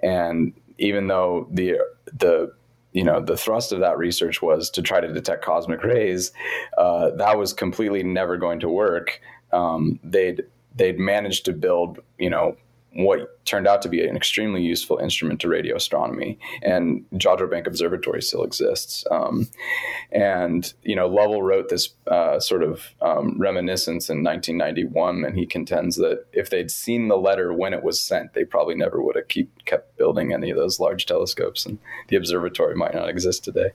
And 0.02 0.54
even 0.78 1.08
though 1.08 1.48
the 1.52 1.80
the 2.14 2.54
you 2.92 3.04
know 3.04 3.22
the 3.22 3.38
thrust 3.38 3.72
of 3.72 3.80
that 3.82 3.98
research 3.98 4.42
was 4.42 4.70
to 4.72 4.82
try 4.82 5.00
to 5.00 5.14
detect 5.14 5.44
cosmic 5.44 5.84
rays, 5.84 6.32
uh, 6.78 7.12
that 7.12 7.38
was 7.38 7.54
completely 7.54 8.04
never 8.04 8.38
going 8.38 8.60
to 8.62 8.70
work. 8.70 9.22
Um, 9.52 10.00
they'd 10.04 10.44
they'd 10.76 11.00
managed 11.00 11.46
to 11.46 11.54
build 11.54 12.00
you 12.18 12.30
know 12.30 12.56
what 12.94 13.46
turned 13.46 13.68
out 13.68 13.82
to 13.84 13.90
be 13.90 14.06
an 14.06 14.16
extremely 14.16 14.62
useful 14.62 14.98
instrument 14.98 15.40
to 15.42 15.48
radio 15.48 15.76
astronomy. 15.76 16.40
And 16.62 17.06
Jodrell 17.14 17.50
Bank 17.50 17.68
Observatory 17.68 18.22
still 18.22 18.44
exists. 18.44 19.04
Um, 19.12 19.48
and, 20.12 20.72
you 20.84 20.96
know, 20.96 21.08
Lovell 21.08 21.44
wrote 21.44 21.70
this 21.70 21.90
uh, 22.08 22.40
sort 22.40 22.64
of 22.64 22.94
um, 23.02 23.38
reminiscence 23.40 24.10
in 24.10 24.24
1991, 24.24 25.24
and 25.24 25.38
he 25.38 25.46
contends 25.46 25.98
that 25.98 26.26
if 26.34 26.50
they'd 26.50 26.72
seen 26.72 27.08
the 27.08 27.18
letter 27.18 27.54
when 27.54 27.74
it 27.74 27.84
was 27.84 28.02
sent, 28.02 28.34
they 28.34 28.44
probably 28.44 28.76
never 28.76 29.02
would 29.02 29.16
have 29.16 29.28
keep, 29.28 29.66
kept 29.66 29.98
building 29.98 30.34
any 30.34 30.50
of 30.50 30.58
those 30.58 30.80
large 30.80 31.06
telescopes, 31.06 31.66
and 31.66 31.80
the 32.08 32.16
observatory 32.16 32.76
might 32.76 32.96
not 32.96 33.10
exist 33.10 33.44
today. 33.44 33.70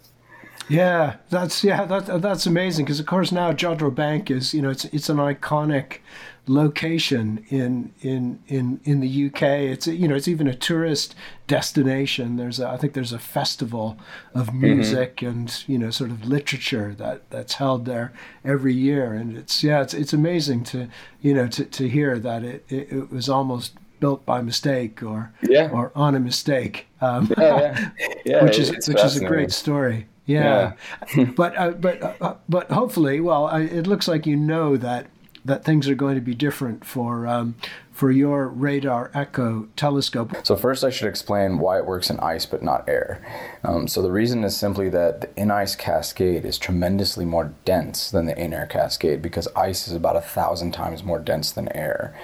Yeah, 0.68 1.16
that's 1.30 1.62
yeah, 1.62 1.84
that, 1.84 2.22
that's 2.22 2.46
amazing 2.46 2.84
because 2.84 3.00
of 3.00 3.06
course 3.06 3.32
now 3.32 3.52
Jodrell 3.52 3.94
Bank 3.94 4.30
is 4.30 4.54
you 4.54 4.62
know 4.62 4.70
it's 4.70 4.84
it's 4.86 5.08
an 5.08 5.18
iconic 5.18 5.98
location 6.46 7.44
in 7.48 7.92
in 8.00 8.38
in 8.48 8.80
in 8.84 9.00
the 9.00 9.26
UK. 9.26 9.42
It's 9.42 9.86
you 9.86 10.08
know 10.08 10.14
it's 10.14 10.28
even 10.28 10.46
a 10.46 10.54
tourist 10.54 11.14
destination. 11.46 12.36
There's 12.36 12.60
a, 12.60 12.68
I 12.68 12.76
think 12.76 12.94
there's 12.94 13.12
a 13.12 13.18
festival 13.18 13.96
of 14.34 14.48
mm-hmm. 14.48 14.60
music 14.60 15.16
mm-hmm. 15.16 15.26
and 15.26 15.64
you 15.66 15.78
know 15.78 15.90
sort 15.90 16.10
of 16.10 16.26
literature 16.26 16.94
that 16.98 17.28
that's 17.30 17.54
held 17.54 17.84
there 17.84 18.12
every 18.44 18.74
year, 18.74 19.12
and 19.12 19.36
it's 19.36 19.62
yeah 19.62 19.82
it's 19.82 19.94
it's 19.94 20.12
amazing 20.12 20.64
to 20.64 20.88
you 21.20 21.34
know 21.34 21.46
to, 21.48 21.64
to 21.64 21.88
hear 21.88 22.18
that 22.18 22.42
it, 22.42 22.64
it, 22.68 22.92
it 22.92 23.10
was 23.10 23.28
almost 23.28 23.74
built 24.00 24.26
by 24.26 24.42
mistake 24.42 25.02
or 25.02 25.32
yeah. 25.42 25.70
or 25.70 25.92
on 25.94 26.14
a 26.14 26.20
mistake, 26.20 26.86
um, 27.00 27.32
yeah, 27.38 27.90
yeah. 27.98 28.14
yeah, 28.24 28.44
which 28.44 28.58
is 28.58 28.70
which 28.88 29.02
is 29.02 29.16
a 29.16 29.24
great 29.24 29.52
story. 29.52 30.06
Yeah, 30.26 30.72
yeah. 31.16 31.24
but 31.36 31.56
uh, 31.56 31.70
but 31.72 32.20
uh, 32.20 32.34
but 32.48 32.70
hopefully, 32.70 33.20
well, 33.20 33.46
I, 33.46 33.62
it 33.62 33.86
looks 33.86 34.08
like 34.08 34.26
you 34.26 34.36
know 34.36 34.76
that 34.76 35.06
that 35.44 35.64
things 35.64 35.88
are 35.88 35.94
going 35.94 36.14
to 36.14 36.20
be 36.20 36.34
different 36.34 36.84
for 36.84 37.26
um, 37.26 37.54
for 37.92 38.10
your 38.10 38.48
radar 38.48 39.10
echo 39.14 39.68
telescope. 39.76 40.32
So 40.42 40.56
first, 40.56 40.82
I 40.82 40.90
should 40.90 41.06
explain 41.06 41.58
why 41.58 41.78
it 41.78 41.86
works 41.86 42.10
in 42.10 42.18
ice 42.20 42.46
but 42.46 42.62
not 42.62 42.88
air. 42.88 43.24
Um, 43.62 43.86
so 43.86 44.02
the 44.02 44.10
reason 44.10 44.42
is 44.42 44.56
simply 44.56 44.88
that 44.88 45.20
the 45.20 45.40
in-ice 45.40 45.76
cascade 45.76 46.44
is 46.44 46.58
tremendously 46.58 47.24
more 47.24 47.54
dense 47.64 48.10
than 48.10 48.26
the 48.26 48.36
in-air 48.36 48.66
cascade 48.66 49.22
because 49.22 49.46
ice 49.54 49.86
is 49.86 49.94
about 49.94 50.16
a 50.16 50.20
thousand 50.20 50.72
times 50.72 51.04
more 51.04 51.20
dense 51.20 51.52
than 51.52 51.74
air. 51.76 52.18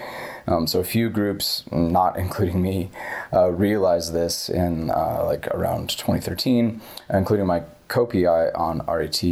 Um, 0.47 0.67
so 0.67 0.81
a 0.81 0.85
few 0.85 1.11
groups, 1.11 1.63
not 1.71 2.19
including 2.19 2.63
me, 2.63 2.91
uh, 3.33 3.51
realized 3.51 4.13
this 4.13 4.49
in 4.49 4.91
uh, 4.91 5.23
like 5.25 5.47
around 5.49 5.91
2013, 5.91 6.81
including 7.11 7.47
my 7.47 7.63
co-PI 7.91 8.51
on 8.55 8.79
RET, 8.89 9.23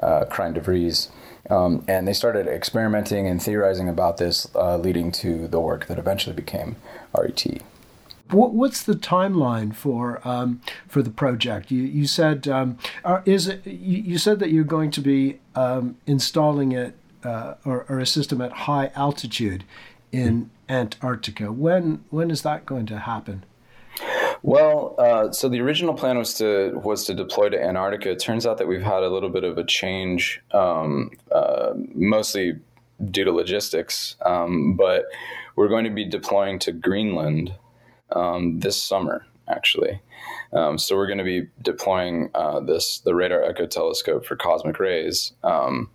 uh, 0.00 0.24
Krijn 0.30 0.54
de. 0.54 1.10
Um, 1.50 1.84
and 1.88 2.06
they 2.06 2.12
started 2.12 2.46
experimenting 2.46 3.26
and 3.26 3.42
theorizing 3.42 3.88
about 3.88 4.16
this, 4.18 4.48
uh, 4.54 4.78
leading 4.78 5.10
to 5.12 5.48
the 5.48 5.60
work 5.60 5.86
that 5.86 5.98
eventually 5.98 6.34
became 6.34 6.76
RET. 7.12 7.62
What's 8.30 8.82
the 8.82 8.94
timeline 8.94 9.74
for 9.74 10.26
um, 10.26 10.62
for 10.88 11.02
the 11.02 11.10
project? 11.10 11.70
You 11.70 11.82
you 11.82 12.06
said 12.06 12.48
um, 12.48 12.78
is 13.26 13.48
it, 13.48 13.66
you 13.66 14.16
said 14.16 14.38
that 14.38 14.50
you're 14.50 14.64
going 14.64 14.90
to 14.92 15.02
be 15.02 15.40
um, 15.54 15.98
installing 16.06 16.72
it 16.72 16.96
uh, 17.22 17.54
or, 17.66 17.84
or, 17.88 18.00
a 18.00 18.06
system 18.06 18.40
at 18.40 18.52
high 18.52 18.90
altitude 18.94 19.64
in 20.10 20.50
Antarctica. 20.68 21.52
When 21.52 22.02
when 22.08 22.30
is 22.30 22.42
that 22.42 22.64
going 22.64 22.86
to 22.86 22.98
happen? 23.00 23.44
Well, 24.46 24.94
uh, 24.98 25.32
so 25.32 25.48
the 25.48 25.62
original 25.62 25.94
plan 25.94 26.18
was 26.18 26.34
to 26.34 26.72
was 26.74 27.06
to 27.06 27.14
deploy 27.14 27.48
to 27.48 27.58
Antarctica. 27.58 28.10
It 28.10 28.20
turns 28.20 28.44
out 28.44 28.58
that 28.58 28.68
we've 28.68 28.82
had 28.82 29.02
a 29.02 29.08
little 29.08 29.30
bit 29.30 29.42
of 29.42 29.56
a 29.56 29.64
change, 29.64 30.42
um, 30.52 31.12
uh, 31.32 31.72
mostly 31.94 32.60
due 33.10 33.24
to 33.24 33.32
logistics. 33.32 34.16
Um, 34.20 34.76
but 34.76 35.06
we're 35.56 35.68
going 35.68 35.84
to 35.84 35.90
be 35.90 36.04
deploying 36.04 36.58
to 36.58 36.72
Greenland 36.72 37.54
um, 38.12 38.60
this 38.60 38.80
summer, 38.80 39.24
actually. 39.48 40.02
Um, 40.52 40.76
so 40.76 40.94
we're 40.94 41.06
going 41.06 41.16
to 41.16 41.24
be 41.24 41.48
deploying 41.62 42.28
uh, 42.34 42.60
this 42.60 42.98
the 42.98 43.14
radar 43.14 43.42
echo 43.42 43.64
telescope 43.64 44.26
for 44.26 44.36
cosmic 44.36 44.78
rays. 44.78 45.32
Um, 45.42 45.88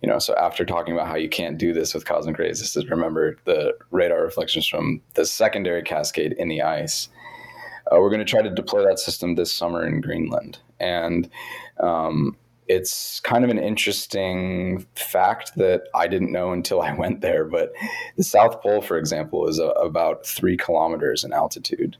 you 0.00 0.08
know, 0.08 0.20
so 0.20 0.32
after 0.36 0.64
talking 0.64 0.94
about 0.94 1.08
how 1.08 1.16
you 1.16 1.28
can't 1.28 1.58
do 1.58 1.72
this 1.72 1.92
with 1.92 2.04
cosmic 2.04 2.38
rays, 2.38 2.60
this 2.60 2.76
is 2.76 2.88
remember 2.88 3.36
the 3.46 3.76
radar 3.90 4.22
reflections 4.22 4.68
from 4.68 5.02
the 5.14 5.26
secondary 5.26 5.82
cascade 5.82 6.34
in 6.34 6.46
the 6.46 6.62
ice. 6.62 7.08
Uh, 7.90 7.98
we're 8.00 8.10
going 8.10 8.24
to 8.24 8.24
try 8.24 8.42
to 8.42 8.50
deploy 8.50 8.84
that 8.84 8.98
system 8.98 9.34
this 9.34 9.52
summer 9.52 9.86
in 9.86 10.00
Greenland. 10.00 10.58
And 10.80 11.30
um, 11.80 12.36
it's 12.68 13.20
kind 13.20 13.44
of 13.44 13.50
an 13.50 13.58
interesting 13.58 14.86
fact 14.94 15.52
that 15.56 15.84
I 15.94 16.08
didn't 16.08 16.32
know 16.32 16.52
until 16.52 16.82
I 16.82 16.92
went 16.98 17.20
there. 17.20 17.44
But 17.44 17.72
the 18.16 18.24
South 18.24 18.60
Pole, 18.60 18.80
for 18.80 18.98
example, 18.98 19.48
is 19.48 19.58
a, 19.58 19.68
about 19.68 20.26
three 20.26 20.56
kilometers 20.56 21.24
in 21.24 21.32
altitude. 21.32 21.96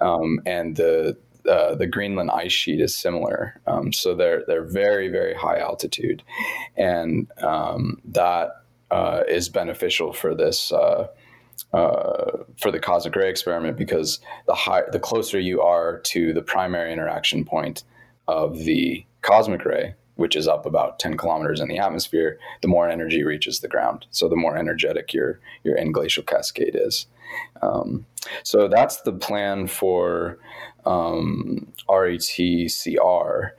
Um, 0.00 0.40
and 0.46 0.76
the 0.76 1.16
uh, 1.48 1.74
the 1.74 1.88
Greenland 1.88 2.30
ice 2.30 2.52
sheet 2.52 2.80
is 2.80 2.96
similar, 2.96 3.60
um, 3.66 3.92
so 3.92 4.14
they're 4.14 4.44
they're 4.46 4.64
very 4.64 5.08
very 5.08 5.34
high 5.34 5.58
altitude, 5.58 6.22
and 6.76 7.30
um, 7.42 8.00
that 8.04 8.62
uh, 8.92 9.22
is 9.28 9.48
beneficial 9.48 10.12
for 10.12 10.34
this 10.34 10.70
uh, 10.70 11.08
uh, 11.72 12.44
for 12.60 12.70
the 12.70 12.78
cosmic 12.78 13.16
ray 13.16 13.30
experiment 13.30 13.76
because 13.76 14.20
the 14.46 14.54
high, 14.54 14.82
the 14.92 15.00
closer 15.00 15.40
you 15.40 15.62
are 15.62 15.98
to 16.00 16.32
the 16.32 16.42
primary 16.42 16.92
interaction 16.92 17.44
point 17.44 17.84
of 18.28 18.58
the 18.58 19.04
cosmic 19.22 19.64
ray, 19.64 19.94
which 20.16 20.36
is 20.36 20.46
up 20.46 20.66
about 20.66 20.98
10 20.98 21.16
kilometers 21.16 21.60
in 21.60 21.68
the 21.68 21.78
atmosphere, 21.78 22.38
the 22.60 22.68
more 22.68 22.88
energy 22.88 23.22
reaches 23.22 23.60
the 23.60 23.68
ground. 23.68 24.06
So 24.10 24.28
the 24.28 24.36
more 24.36 24.56
energetic 24.56 25.12
your 25.14 25.40
your 25.64 25.76
englacial 25.78 26.22
cascade 26.22 26.74
is. 26.74 27.06
Um, 27.62 28.04
so 28.42 28.68
that's 28.68 29.00
the 29.02 29.12
plan 29.12 29.66
for 29.66 30.38
um, 30.84 31.72
RETCR, 31.88 33.50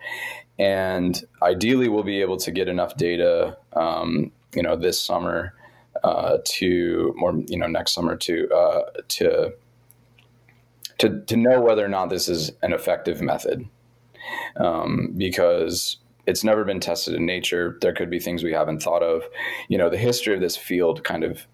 and 0.60 1.24
ideally 1.42 1.90
we'll 1.90 2.04
be 2.04 2.22
able 2.22 2.38
to 2.38 2.52
get 2.52 2.68
enough 2.68 2.96
data, 2.96 3.58
um, 3.74 4.32
you 4.54 4.62
know, 4.62 4.76
this 4.76 5.02
summer 5.02 5.56
uh, 6.04 6.38
to 6.44 7.14
more, 7.16 7.34
you 7.48 7.58
know, 7.58 7.68
next 7.68 7.94
summer 7.94 8.16
to 8.18 8.50
uh, 8.50 8.82
to 9.10 9.54
to 11.00 11.22
to 11.22 11.38
know 11.38 11.62
whether 11.62 11.84
or 11.84 11.90
not 11.90 12.10
this 12.10 12.28
is 12.28 12.52
an 12.62 12.74
effective 12.74 13.22
method, 13.22 13.68
um, 14.58 15.14
because 15.18 15.98
it's 16.26 16.44
never 16.44 16.64
been 16.64 16.80
tested 16.80 17.14
in 17.14 17.26
nature. 17.26 17.78
There 17.82 17.94
could 17.94 18.10
be 18.10 18.20
things 18.20 18.44
we 18.44 18.54
haven't 18.54 18.82
thought 18.82 19.04
of. 19.04 19.24
You 19.68 19.78
know, 19.78 19.90
the 19.90 19.98
history 19.98 20.34
of 20.34 20.42
this 20.42 20.56
field 20.56 21.04
kind 21.04 21.24
of 21.24 21.46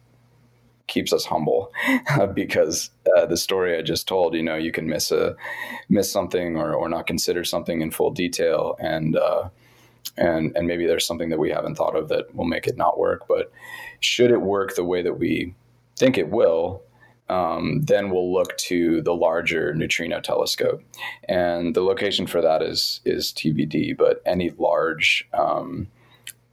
keeps 0.88 1.14
us 1.14 1.26
humble 1.26 1.72
because 2.34 2.90
uh, 3.16 3.26
the 3.26 3.38
story 3.38 3.78
I 3.78 3.82
just 3.82 4.08
told, 4.08 4.34
you 4.34 4.44
know, 4.44 4.56
you 4.56 4.72
can 4.72 4.88
miss 4.88 5.12
a 5.12 5.36
miss 5.88 6.12
something 6.12 6.58
or, 6.58 6.74
or 6.74 6.90
not 6.90 7.08
consider 7.08 7.44
something 7.44 7.82
in 7.82 7.92
full 7.92 8.12
detail, 8.12 8.76
and 8.80 9.16
uh, 9.16 9.50
and 10.18 10.56
and 10.56 10.68
maybe 10.68 10.86
there's 10.86 11.06
something 11.06 11.30
that 11.30 11.40
we 11.40 11.50
haven't 11.50 11.76
thought 11.76 11.96
of 11.96 12.10
that 12.10 12.36
will 12.36 12.46
make 12.46 12.68
it 12.68 12.78
not 12.78 13.00
work. 13.00 13.26
But 13.28 13.52
should 14.00 14.32
it 14.32 14.42
work 14.42 14.76
the 14.76 14.84
way 14.84 15.02
that 15.02 15.20
we 15.20 15.54
think 15.98 16.18
it 16.18 16.30
will, 16.30 16.82
um, 17.30 17.82
then 17.84 18.10
we'll 18.10 18.34
look 18.34 18.58
to 18.58 19.02
the 19.02 19.14
larger 19.14 19.74
neutrino 19.74 20.20
telescope, 20.20 20.82
and 21.28 21.76
the 21.76 21.82
location 21.82 22.28
for 22.28 22.42
that 22.42 22.62
is 22.62 23.02
is 23.06 23.32
TBD. 23.34 23.98
But 23.98 24.22
any 24.26 24.50
large 24.52 25.28
um, 25.34 25.88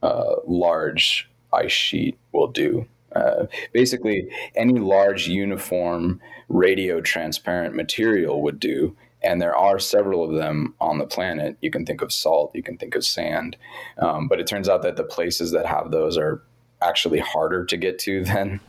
uh, 0.03 0.35
large 0.45 1.29
ice 1.53 1.71
sheet 1.71 2.17
will 2.31 2.47
do. 2.47 2.87
Uh, 3.15 3.47
basically, 3.71 4.29
any 4.55 4.79
large 4.79 5.27
uniform 5.27 6.21
radio 6.49 7.01
transparent 7.01 7.75
material 7.75 8.41
would 8.41 8.59
do. 8.59 8.95
And 9.23 9.41
there 9.41 9.55
are 9.55 9.79
several 9.79 10.23
of 10.23 10.35
them 10.35 10.75
on 10.79 10.99
the 10.99 11.05
planet. 11.05 11.57
You 11.61 11.71
can 11.71 11.85
think 11.85 12.01
of 12.01 12.11
salt, 12.11 12.51
you 12.53 12.63
can 12.63 12.77
think 12.77 12.95
of 12.95 13.03
sand. 13.03 13.57
Um, 13.97 14.27
but 14.27 14.39
it 14.39 14.47
turns 14.47 14.69
out 14.69 14.83
that 14.83 14.95
the 14.95 15.03
places 15.03 15.51
that 15.51 15.65
have 15.65 15.91
those 15.91 16.17
are 16.17 16.43
actually 16.81 17.19
harder 17.19 17.65
to 17.65 17.77
get 17.77 17.99
to 17.99 18.23
than 18.25 18.59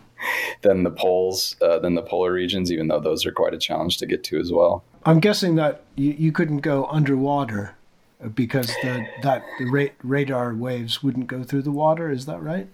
than 0.62 0.82
the 0.82 0.90
poles, 0.90 1.54
uh, 1.62 1.78
than 1.78 1.94
the 1.94 2.02
polar 2.02 2.32
regions, 2.32 2.72
even 2.72 2.88
though 2.88 2.98
those 2.98 3.24
are 3.24 3.30
quite 3.30 3.54
a 3.54 3.58
challenge 3.58 3.98
to 3.98 4.06
get 4.06 4.24
to 4.24 4.40
as 4.40 4.50
well. 4.50 4.82
I'm 5.04 5.20
guessing 5.20 5.54
that 5.54 5.84
you, 5.94 6.12
you 6.18 6.32
couldn't 6.32 6.58
go 6.58 6.87
underwater 6.87 7.76
because 8.34 8.66
the, 8.82 9.06
that 9.22 9.44
the 9.58 9.66
ra- 9.66 9.94
radar 10.02 10.54
waves 10.54 11.02
wouldn't 11.02 11.28
go 11.28 11.44
through 11.44 11.62
the 11.62 11.70
water. 11.70 12.11
Is 12.11 12.26
that 12.26 12.42
right? 12.42 12.68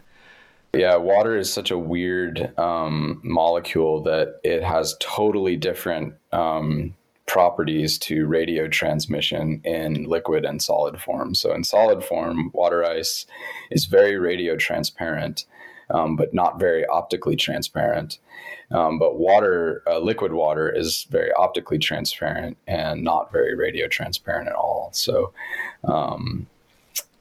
Yeah, 0.72 0.96
water 0.96 1.37
is 1.37 1.52
such 1.52 1.70
a 1.70 1.78
weird 1.78 2.58
um, 2.58 3.20
molecule 3.22 4.02
that 4.04 4.40
it 4.42 4.62
has 4.64 4.96
totally 5.00 5.56
different 5.56 6.14
um, 6.32 6.94
properties 7.26 7.98
to 7.98 8.26
radio 8.26 8.68
transmission 8.68 9.60
in 9.64 10.04
liquid 10.04 10.44
and 10.44 10.62
solid 10.62 11.00
form. 11.00 11.34
So, 11.34 11.52
in 11.52 11.64
solid 11.64 12.04
form, 12.04 12.50
water 12.52 12.84
ice 12.84 13.26
is 13.70 13.87
very 13.87 14.18
radio 14.18 14.56
transparent, 14.56 15.46
um, 15.90 16.16
but 16.16 16.34
not 16.34 16.58
very 16.58 16.84
optically 16.87 17.37
transparent. 17.37 18.18
Um, 18.70 18.98
but 18.98 19.18
water, 19.18 19.82
uh, 19.87 19.98
liquid 19.98 20.32
water, 20.32 20.68
is 20.68 21.06
very 21.10 21.32
optically 21.32 21.78
transparent 21.78 22.56
and 22.66 23.02
not 23.02 23.32
very 23.32 23.54
radio 23.54 23.88
transparent 23.88 24.48
at 24.48 24.54
all. 24.54 24.90
So, 24.92 25.32
um, 25.84 26.46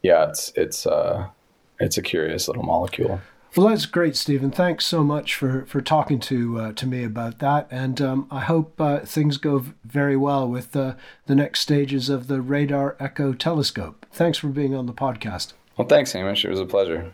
yeah, 0.02 0.30
it's 0.30 0.52
it's 0.56 0.86
uh, 0.86 1.28
it's 1.80 1.98
a 1.98 2.02
curious 2.02 2.48
little 2.48 2.64
molecule. 2.64 3.22
Well, 3.56 3.68
that's 3.68 3.86
great, 3.86 4.16
Steven. 4.16 4.50
Thanks 4.50 4.84
so 4.86 5.04
much 5.04 5.36
for, 5.36 5.66
for 5.66 5.80
talking 5.80 6.20
to 6.22 6.60
uh, 6.60 6.72
to 6.74 6.88
me 6.88 7.04
about 7.04 7.38
that, 7.40 7.68
and 7.70 8.02
um, 8.02 8.28
I 8.32 8.40
hope 8.40 8.82
uh, 8.82 9.02
things 9.02 9.38
go 9.38 9.64
very 9.86 10.18
well 10.18 10.48
with 10.48 10.76
uh, 10.76 10.96
the 11.28 11.36
next 11.36 11.60
stages 11.60 12.10
of 12.10 12.28
the 12.28 12.42
Radar 12.42 12.96
Echo 13.00 13.34
telescope. 13.34 14.08
Thanks 14.12 14.40
for 14.40 14.48
being 14.48 14.74
on 14.74 14.88
the 14.88 14.94
podcast. 14.94 15.54
Well, 15.78 15.88
thanks, 15.88 16.14
Hamish. 16.14 16.44
It 16.46 16.50
was 16.50 16.60
a 16.60 16.66
pleasure. 16.66 17.14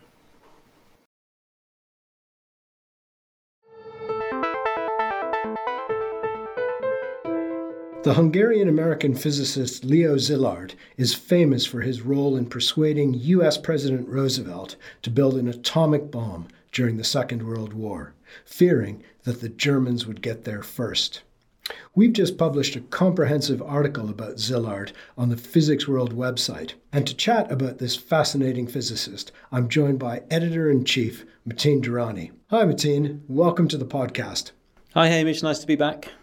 The 8.02 8.14
Hungarian 8.14 8.70
American 8.70 9.14
physicist 9.14 9.84
Leo 9.84 10.16
Szilard 10.16 10.72
is 10.96 11.14
famous 11.14 11.66
for 11.66 11.82
his 11.82 12.02
role 12.02 12.38
in 12.38 12.46
persuading 12.46 13.14
US 13.16 13.58
President 13.58 14.08
Roosevelt 14.08 14.78
to 15.02 15.10
build 15.10 15.36
an 15.36 15.50
atomic 15.50 16.10
bomb 16.10 16.48
during 16.72 16.96
the 16.96 17.04
Second 17.04 17.44
World 17.44 17.74
War, 17.74 18.14
fearing 18.46 19.04
that 19.24 19.42
the 19.42 19.50
Germans 19.50 20.08
would 20.08 20.22
get 20.22 20.46
there 20.46 20.64
first. 20.64 21.24
We've 21.94 22.14
just 22.14 22.38
published 22.38 22.78
a 22.78 22.82
comprehensive 22.82 23.62
article 23.62 24.10
about 24.10 24.38
Szilard 24.38 24.94
on 25.18 25.28
the 25.28 25.36
Physics 25.36 25.86
World 25.86 26.16
website. 26.16 26.76
And 26.94 27.06
to 27.06 27.14
chat 27.14 27.52
about 27.52 27.80
this 27.80 27.98
fascinating 27.98 28.68
physicist, 28.68 29.34
I'm 29.52 29.68
joined 29.68 30.00
by 30.00 30.24
editor 30.32 30.72
in 30.72 30.86
chief, 30.86 31.26
Matin 31.44 31.82
Durrani. 31.82 32.32
Hi, 32.50 32.64
Matin. 32.64 33.26
Welcome 33.28 33.68
to 33.68 33.78
the 33.78 33.86
podcast. 33.86 34.52
Hi, 34.94 35.10
Hamish. 35.10 35.44
Nice 35.44 35.60
to 35.60 35.68
be 35.68 35.76
back. 35.76 36.14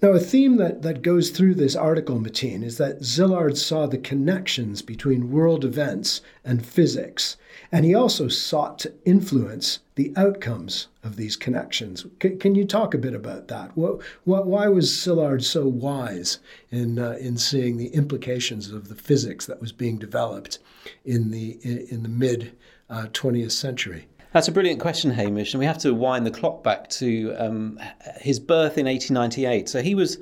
Now, 0.00 0.10
a 0.10 0.20
theme 0.20 0.58
that, 0.58 0.82
that 0.82 1.02
goes 1.02 1.30
through 1.30 1.56
this 1.56 1.74
article, 1.74 2.20
Matin, 2.20 2.62
is 2.62 2.78
that 2.78 3.00
Szilard 3.00 3.56
saw 3.56 3.86
the 3.86 3.98
connections 3.98 4.80
between 4.80 5.32
world 5.32 5.64
events 5.64 6.20
and 6.44 6.64
physics, 6.64 7.36
and 7.72 7.84
he 7.84 7.96
also 7.96 8.28
sought 8.28 8.78
to 8.78 8.92
influence 9.04 9.80
the 9.96 10.12
outcomes 10.16 10.86
of 11.02 11.16
these 11.16 11.34
connections. 11.34 12.06
C- 12.22 12.36
can 12.36 12.54
you 12.54 12.64
talk 12.64 12.94
a 12.94 12.98
bit 12.98 13.12
about 13.12 13.48
that? 13.48 13.76
What, 13.76 14.00
what, 14.22 14.46
why 14.46 14.68
was 14.68 14.88
Szilard 14.88 15.42
so 15.42 15.66
wise 15.66 16.38
in, 16.70 17.00
uh, 17.00 17.16
in 17.18 17.36
seeing 17.36 17.76
the 17.76 17.88
implications 17.88 18.70
of 18.70 18.88
the 18.88 18.94
physics 18.94 19.46
that 19.46 19.60
was 19.60 19.72
being 19.72 19.98
developed 19.98 20.60
in 21.04 21.32
the, 21.32 21.58
in, 21.62 21.78
in 21.90 22.02
the 22.04 22.08
mid 22.08 22.52
uh, 22.88 23.06
20th 23.12 23.50
century? 23.50 24.06
That's 24.32 24.46
a 24.46 24.52
brilliant 24.52 24.80
question, 24.80 25.10
Hamish, 25.10 25.54
and 25.54 25.58
we 25.58 25.64
have 25.64 25.78
to 25.78 25.94
wind 25.94 26.26
the 26.26 26.30
clock 26.30 26.62
back 26.62 26.90
to 26.90 27.34
um, 27.38 27.80
his 28.20 28.38
birth 28.38 28.76
in 28.76 28.86
1898. 28.86 29.68
So 29.68 29.82
he 29.82 29.94
was. 29.94 30.18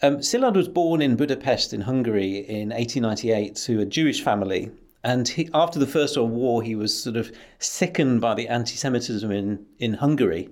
Um, 0.00 0.18
Szilard 0.18 0.54
was 0.54 0.68
born 0.68 1.02
in 1.02 1.16
Budapest 1.16 1.72
in 1.72 1.80
Hungary 1.80 2.38
in 2.38 2.70
1898 2.70 3.56
to 3.56 3.80
a 3.80 3.84
Jewish 3.84 4.22
family. 4.22 4.70
And 5.02 5.28
he, 5.28 5.50
after 5.52 5.78
the 5.78 5.86
First 5.86 6.16
World 6.16 6.30
War, 6.30 6.62
he 6.62 6.76
was 6.76 7.02
sort 7.02 7.16
of 7.16 7.32
sickened 7.58 8.20
by 8.20 8.34
the 8.34 8.48
anti 8.48 8.76
Semitism 8.76 9.30
in, 9.30 9.66
in 9.78 9.94
Hungary. 9.94 10.48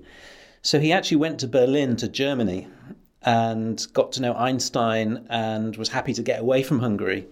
So 0.63 0.81
he 0.81 0.93
actually 0.93 1.19
went 1.19 1.41
to 1.41 1.47
Berlin, 1.47 1.97
to 1.97 2.09
Germany, 2.09 2.67
and 3.23 3.87
got 3.93 4.13
to 4.13 4.23
know 4.23 4.35
Einstein 4.35 5.27
and 5.31 5.77
was 5.77 5.89
happy 5.89 6.13
to 6.13 6.23
get 6.23 6.41
away 6.41 6.63
from 6.63 6.81
Hungary. 6.81 7.27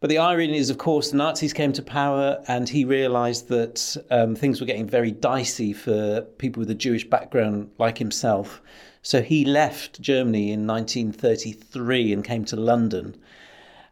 But 0.00 0.10
the 0.10 0.18
irony 0.18 0.56
is, 0.56 0.70
of 0.70 0.78
course, 0.78 1.10
the 1.10 1.16
Nazis 1.16 1.52
came 1.52 1.72
to 1.72 1.82
power, 1.82 2.40
and 2.46 2.68
he 2.68 2.84
realised 2.84 3.48
that 3.48 3.96
um, 4.10 4.36
things 4.36 4.60
were 4.60 4.66
getting 4.66 4.86
very 4.86 5.10
dicey 5.10 5.72
for 5.72 6.20
people 6.38 6.60
with 6.60 6.70
a 6.70 6.74
Jewish 6.74 7.04
background 7.04 7.70
like 7.78 7.98
himself. 7.98 8.62
So 9.02 9.22
he 9.22 9.44
left 9.44 10.00
Germany 10.00 10.52
in 10.52 10.68
1933 10.68 12.12
and 12.12 12.22
came 12.22 12.44
to 12.44 12.56
London. 12.56 13.16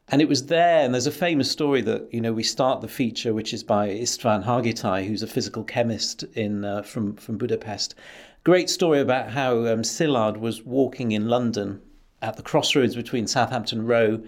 And 0.09 0.23
it 0.23 0.29
was 0.29 0.47
there, 0.47 0.85
and 0.85 0.95
there's 0.95 1.09
a 1.09 1.13
famous 1.13 1.51
story 1.51 1.81
that 1.83 2.09
you 2.15 2.21
know 2.21 2.33
we 2.33 2.45
start 2.45 2.81
the 2.81 2.89
feature, 2.89 3.35
which 3.35 3.53
is 3.53 3.65
by 3.65 3.89
István 3.89 4.45
Hargittai, 4.45 5.05
who's 5.05 5.25
a 5.25 5.27
physical 5.27 5.65
chemist 5.65 6.23
in 6.35 6.65
uh, 6.65 6.83
from 6.83 7.17
from 7.17 7.37
Budapest. 7.37 7.97
Great 8.45 8.71
story 8.71 9.01
about 9.01 9.31
how 9.31 9.67
um, 9.67 9.83
Szilard 9.83 10.37
was 10.37 10.63
walking 10.63 11.11
in 11.11 11.29
London 11.29 11.83
at 12.23 12.37
the 12.37 12.45
crossroads 12.45 12.95
between 12.95 13.27
Southampton 13.27 13.85
Row 13.85 14.23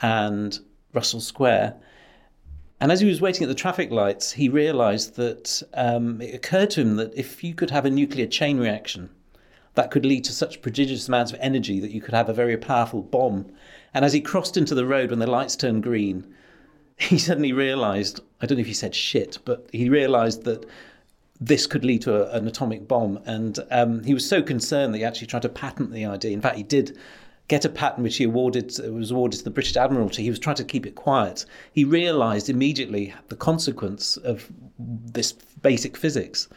and 0.00 0.60
Russell 0.92 1.20
Square. 1.20 1.76
And 2.80 2.92
as 2.92 3.00
he 3.00 3.08
was 3.08 3.20
waiting 3.20 3.42
at 3.42 3.48
the 3.48 3.54
traffic 3.54 3.90
lights, 3.90 4.32
he 4.32 4.48
realized 4.48 5.16
that 5.16 5.62
um, 5.74 6.20
it 6.20 6.34
occurred 6.34 6.70
to 6.70 6.80
him 6.80 6.96
that 6.96 7.12
if 7.16 7.42
you 7.42 7.54
could 7.54 7.70
have 7.70 7.84
a 7.84 7.90
nuclear 7.90 8.26
chain 8.26 8.58
reaction, 8.58 9.10
that 9.74 9.90
could 9.90 10.04
lead 10.04 10.24
to 10.24 10.32
such 10.32 10.62
prodigious 10.62 11.08
amounts 11.08 11.32
of 11.32 11.38
energy 11.40 11.80
that 11.80 11.90
you 11.90 12.00
could 12.00 12.14
have 12.14 12.28
a 12.28 12.32
very 12.32 12.56
powerful 12.56 13.02
bomb. 13.02 13.50
And 13.94 14.04
as 14.04 14.12
he 14.12 14.20
crossed 14.20 14.56
into 14.56 14.74
the 14.74 14.86
road 14.86 15.10
when 15.10 15.18
the 15.18 15.26
lights 15.26 15.56
turned 15.56 15.82
green, 15.82 16.26
he 16.96 17.18
suddenly 17.28 17.52
realized 17.52 18.20
I 18.40 18.46
don't 18.46 18.58
know 18.58 18.62
if 18.62 18.66
he 18.66 18.74
said 18.74 18.94
shit, 18.94 19.38
but 19.44 19.68
he 19.72 19.88
realized 19.88 20.44
that 20.44 20.64
this 21.40 21.66
could 21.66 21.84
lead 21.84 22.02
to 22.02 22.14
a, 22.14 22.36
an 22.36 22.46
atomic 22.46 22.86
bomb. 22.88 23.20
And 23.24 23.58
um, 23.70 24.02
he 24.04 24.14
was 24.14 24.28
so 24.28 24.42
concerned 24.42 24.94
that 24.94 24.98
he 24.98 25.04
actually 25.04 25.28
tried 25.28 25.42
to 25.42 25.48
patent 25.48 25.92
the 25.92 26.04
idea. 26.04 26.32
In 26.32 26.40
fact, 26.40 26.56
he 26.56 26.62
did 26.62 26.96
get 27.48 27.64
a 27.64 27.68
patent 27.68 28.02
which 28.02 28.18
he 28.18 28.24
awarded 28.24 28.78
was 28.92 29.10
awarded 29.10 29.38
to 29.38 29.44
the 29.44 29.50
British 29.50 29.76
Admiralty. 29.76 30.22
He 30.22 30.30
was 30.30 30.38
trying 30.38 30.56
to 30.56 30.64
keep 30.64 30.86
it 30.86 30.94
quiet. 30.94 31.46
He 31.72 31.84
realised 31.84 32.48
immediately 32.48 33.14
the 33.28 33.36
consequence 33.36 34.18
of 34.18 34.50
this 34.78 35.32
basic 35.32 35.96
physics. 35.96 36.48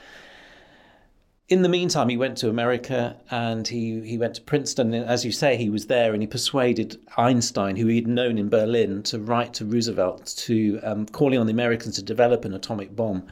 In 1.47 1.63
the 1.63 1.69
meantime, 1.69 2.07
he 2.07 2.15
went 2.15 2.37
to 2.37 2.49
America 2.49 3.17
and 3.29 3.67
he, 3.67 3.99
he 4.01 4.17
went 4.17 4.35
to 4.35 4.41
Princeton. 4.41 4.93
And 4.93 5.05
as 5.05 5.25
you 5.25 5.33
say, 5.33 5.57
he 5.57 5.69
was 5.69 5.87
there 5.87 6.13
and 6.13 6.23
he 6.23 6.27
persuaded 6.27 6.97
Einstein, 7.17 7.75
who 7.75 7.87
he 7.87 7.97
had 7.97 8.07
known 8.07 8.37
in 8.37 8.47
Berlin, 8.47 9.03
to 9.03 9.19
write 9.19 9.53
to 9.55 9.65
Roosevelt 9.65 10.33
to 10.37 10.79
um, 10.81 11.05
calling 11.07 11.39
on 11.39 11.47
the 11.47 11.53
Americans 11.53 11.95
to 11.95 12.03
develop 12.03 12.45
an 12.45 12.53
atomic 12.53 12.95
bomb. 12.95 13.27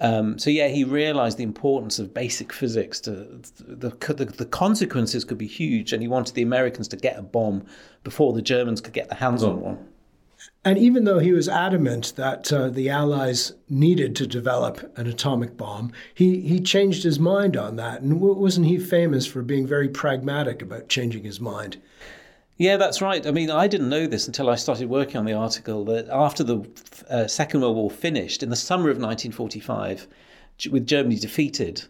Um, 0.00 0.38
so 0.38 0.50
yeah, 0.50 0.68
he 0.68 0.84
realized 0.84 1.36
the 1.36 1.44
importance 1.44 1.98
of 1.98 2.14
basic 2.14 2.52
physics. 2.52 3.00
To 3.00 3.40
the, 3.58 3.90
the, 3.90 4.24
the 4.24 4.46
consequences 4.46 5.24
could 5.24 5.38
be 5.38 5.46
huge, 5.46 5.92
and 5.92 6.02
he 6.02 6.08
wanted 6.08 6.34
the 6.34 6.42
Americans 6.42 6.88
to 6.88 6.96
get 6.96 7.18
a 7.18 7.22
bomb 7.22 7.66
before 8.02 8.32
the 8.32 8.42
Germans 8.42 8.80
could 8.80 8.94
get 8.94 9.08
their 9.08 9.18
hands 9.18 9.42
on 9.42 9.60
one. 9.60 9.78
And 10.64 10.78
even 10.78 11.04
though 11.04 11.18
he 11.18 11.32
was 11.32 11.48
adamant 11.48 12.14
that 12.16 12.52
uh, 12.52 12.68
the 12.68 12.88
Allies 12.88 13.52
needed 13.68 14.16
to 14.16 14.26
develop 14.26 14.90
an 14.98 15.06
atomic 15.06 15.56
bomb, 15.56 15.92
he, 16.14 16.40
he 16.40 16.60
changed 16.60 17.02
his 17.02 17.18
mind 17.18 17.56
on 17.56 17.76
that. 17.76 18.00
And 18.00 18.20
wasn't 18.20 18.66
he 18.66 18.78
famous 18.78 19.26
for 19.26 19.42
being 19.42 19.66
very 19.66 19.88
pragmatic 19.88 20.62
about 20.62 20.88
changing 20.88 21.24
his 21.24 21.40
mind? 21.40 21.78
Yeah, 22.60 22.76
that's 22.76 23.00
right. 23.00 23.26
I 23.26 23.30
mean, 23.30 23.50
I 23.50 23.66
didn't 23.66 23.88
know 23.88 24.06
this 24.06 24.26
until 24.26 24.50
I 24.50 24.54
started 24.54 24.90
working 24.90 25.16
on 25.16 25.24
the 25.24 25.32
article 25.32 25.82
that 25.86 26.10
after 26.10 26.44
the 26.44 26.70
uh, 27.08 27.26
Second 27.26 27.62
World 27.62 27.74
War 27.74 27.90
finished, 27.90 28.42
in 28.42 28.50
the 28.50 28.54
summer 28.54 28.90
of 28.90 28.98
1945, 28.98 30.06
with 30.70 30.86
Germany 30.86 31.16
defeated, 31.16 31.84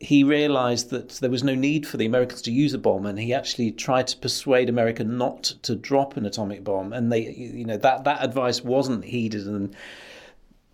he 0.00 0.24
realized 0.24 0.90
that 0.90 1.10
there 1.10 1.30
was 1.30 1.44
no 1.44 1.54
need 1.54 1.86
for 1.86 1.98
the 1.98 2.04
Americans 2.04 2.42
to 2.42 2.50
use 2.50 2.74
a 2.74 2.78
bomb, 2.78 3.06
and 3.06 3.20
he 3.20 3.32
actually 3.32 3.70
tried 3.70 4.08
to 4.08 4.16
persuade 4.16 4.68
America 4.68 5.04
not 5.04 5.44
to 5.62 5.76
drop 5.76 6.16
an 6.16 6.26
atomic 6.26 6.64
bomb. 6.64 6.92
And 6.92 7.12
they, 7.12 7.30
you 7.30 7.64
know, 7.64 7.76
that 7.76 8.02
that 8.02 8.24
advice 8.24 8.64
wasn't 8.64 9.04
heeded, 9.04 9.46
and 9.46 9.72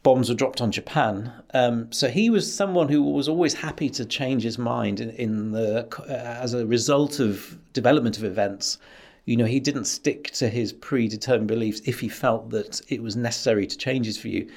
bombs 0.03 0.31
were 0.31 0.35
dropped 0.35 0.63
on 0.63 0.73
Japan. 0.73 1.31
Um, 1.53 1.93
so 1.93 2.09
he 2.09 2.31
was 2.31 2.51
someone 2.51 2.89
who 2.89 3.03
was 3.03 3.29
always 3.29 3.53
happy 3.53 3.91
to 3.91 4.07
change 4.07 4.43
his 4.43 4.57
mind 4.57 5.01
in, 5.01 5.11
in 5.11 5.53
the 5.53 5.87
uh, 6.01 6.13
as 6.13 6.55
a 6.55 6.65
result 6.65 7.21
of 7.21 7.59
development 7.75 8.17
of 8.17 8.25
events. 8.25 8.79
You 9.25 9.37
know, 9.37 9.45
he 9.45 9.61
didn't 9.61 9.85
stick 9.85 10.31
to 10.33 10.49
his 10.49 10.73
predetermined 10.73 11.49
beliefs 11.49 11.81
if 11.85 12.01
he 12.01 12.09
felt 12.09 12.51
that 12.51 12.81
it 12.89 13.03
was 13.03 13.15
necessary 13.17 13.67
to 13.67 13.77
change 13.77 14.07
his 14.07 14.19
view. 14.19 14.51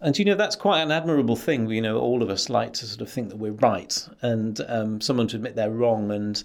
And 0.00 0.18
you 0.18 0.24
know 0.24 0.34
that's 0.34 0.56
quite 0.56 0.82
an 0.82 0.90
admirable 0.90 1.36
thing. 1.36 1.68
You 1.70 1.80
know, 1.80 1.98
all 1.98 2.22
of 2.22 2.28
us 2.28 2.50
like 2.50 2.74
to 2.74 2.86
sort 2.86 3.00
of 3.00 3.10
think 3.10 3.30
that 3.30 3.36
we're 3.36 3.52
right, 3.52 4.08
and 4.20 4.60
um, 4.68 5.00
someone 5.00 5.26
to 5.28 5.36
admit 5.36 5.56
they're 5.56 5.70
wrong 5.70 6.10
and 6.10 6.42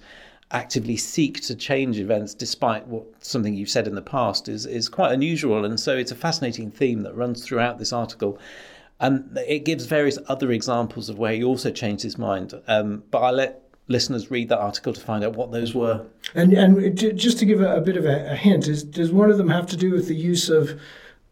actively 0.51 0.97
seek 0.97 1.41
to 1.41 1.55
change 1.55 1.97
events 1.97 2.33
despite 2.33 2.85
what 2.87 3.05
something 3.19 3.53
you've 3.53 3.69
said 3.69 3.87
in 3.87 3.95
the 3.95 4.01
past 4.01 4.47
is 4.47 4.65
is 4.65 4.89
quite 4.89 5.11
unusual. 5.11 5.65
And 5.65 5.79
so 5.79 5.97
it's 5.97 6.11
a 6.11 6.15
fascinating 6.15 6.71
theme 6.71 7.03
that 7.03 7.15
runs 7.15 7.43
throughout 7.43 7.77
this 7.77 7.93
article. 7.93 8.39
And 8.99 9.37
it 9.47 9.65
gives 9.65 9.85
various 9.85 10.19
other 10.27 10.51
examples 10.51 11.09
of 11.09 11.17
where 11.17 11.33
he 11.33 11.43
also 11.43 11.71
changed 11.71 12.03
his 12.03 12.17
mind. 12.17 12.53
Um, 12.67 13.03
but 13.09 13.19
I'll 13.19 13.33
let 13.33 13.63
listeners 13.87 14.31
read 14.31 14.49
that 14.49 14.59
article 14.59 14.93
to 14.93 15.01
find 15.01 15.23
out 15.23 15.35
what 15.35 15.51
those 15.51 15.73
were. 15.73 16.05
And 16.33 16.53
and 16.53 16.97
just 16.97 17.39
to 17.39 17.45
give 17.45 17.61
a, 17.61 17.75
a 17.75 17.81
bit 17.81 17.97
of 17.97 18.05
a, 18.05 18.31
a 18.31 18.35
hint, 18.35 18.67
is, 18.67 18.83
does 18.83 19.11
one 19.11 19.29
of 19.29 19.37
them 19.37 19.49
have 19.49 19.67
to 19.67 19.77
do 19.77 19.91
with 19.91 20.07
the 20.07 20.15
use 20.15 20.49
of 20.49 20.79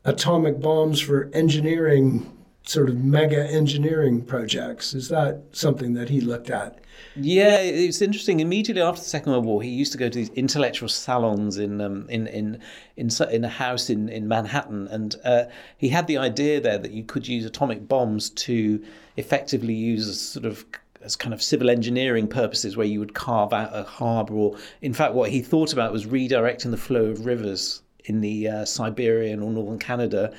atomic 0.05 0.59
bombs 0.59 0.99
for 0.99 1.29
engineering, 1.33 2.31
sort 2.63 2.89
of 2.89 2.97
mega 2.97 3.45
engineering 3.45 4.21
projects. 4.21 4.93
Is 4.93 5.09
that 5.09 5.43
something 5.51 5.93
that 5.93 6.09
he 6.09 6.21
looked 6.21 6.49
at? 6.49 6.79
Yeah, 7.15 7.57
it's 7.57 8.01
interesting. 8.01 8.39
Immediately 8.39 8.81
after 8.81 9.01
the 9.01 9.07
Second 9.07 9.31
World 9.31 9.45
War, 9.45 9.61
he 9.61 9.69
used 9.69 9.91
to 9.93 9.97
go 9.97 10.09
to 10.09 10.17
these 10.17 10.29
intellectual 10.29 10.89
salons 10.89 11.57
in 11.57 11.81
um, 11.81 12.07
in, 12.09 12.27
in 12.27 12.59
in 12.97 13.09
in 13.31 13.43
a 13.45 13.49
house 13.49 13.89
in 13.89 14.09
in 14.09 14.27
Manhattan, 14.27 14.87
and 14.87 15.15
uh, 15.23 15.45
he 15.77 15.89
had 15.89 16.07
the 16.07 16.17
idea 16.17 16.59
there 16.59 16.77
that 16.77 16.91
you 16.91 17.03
could 17.03 17.27
use 17.27 17.45
atomic 17.45 17.87
bombs 17.87 18.29
to 18.31 18.83
effectively 19.17 19.73
use 19.73 20.19
sort 20.19 20.45
of 20.45 20.65
as 21.01 21.15
kind 21.15 21.33
of 21.33 21.41
civil 21.41 21.69
engineering 21.69 22.27
purposes, 22.27 22.75
where 22.75 22.87
you 22.87 22.99
would 22.99 23.13
carve 23.13 23.53
out 23.53 23.69
a 23.73 23.83
harbour, 23.83 24.33
or 24.33 24.57
in 24.81 24.93
fact, 24.93 25.13
what 25.13 25.29
he 25.29 25.41
thought 25.41 25.73
about 25.73 25.91
was 25.91 26.05
redirecting 26.05 26.71
the 26.71 26.77
flow 26.77 27.05
of 27.05 27.25
rivers 27.25 27.81
in 28.05 28.21
the 28.21 28.47
uh, 28.47 28.65
Siberian 28.65 29.41
or 29.41 29.51
northern 29.51 29.79
Canada. 29.79 30.33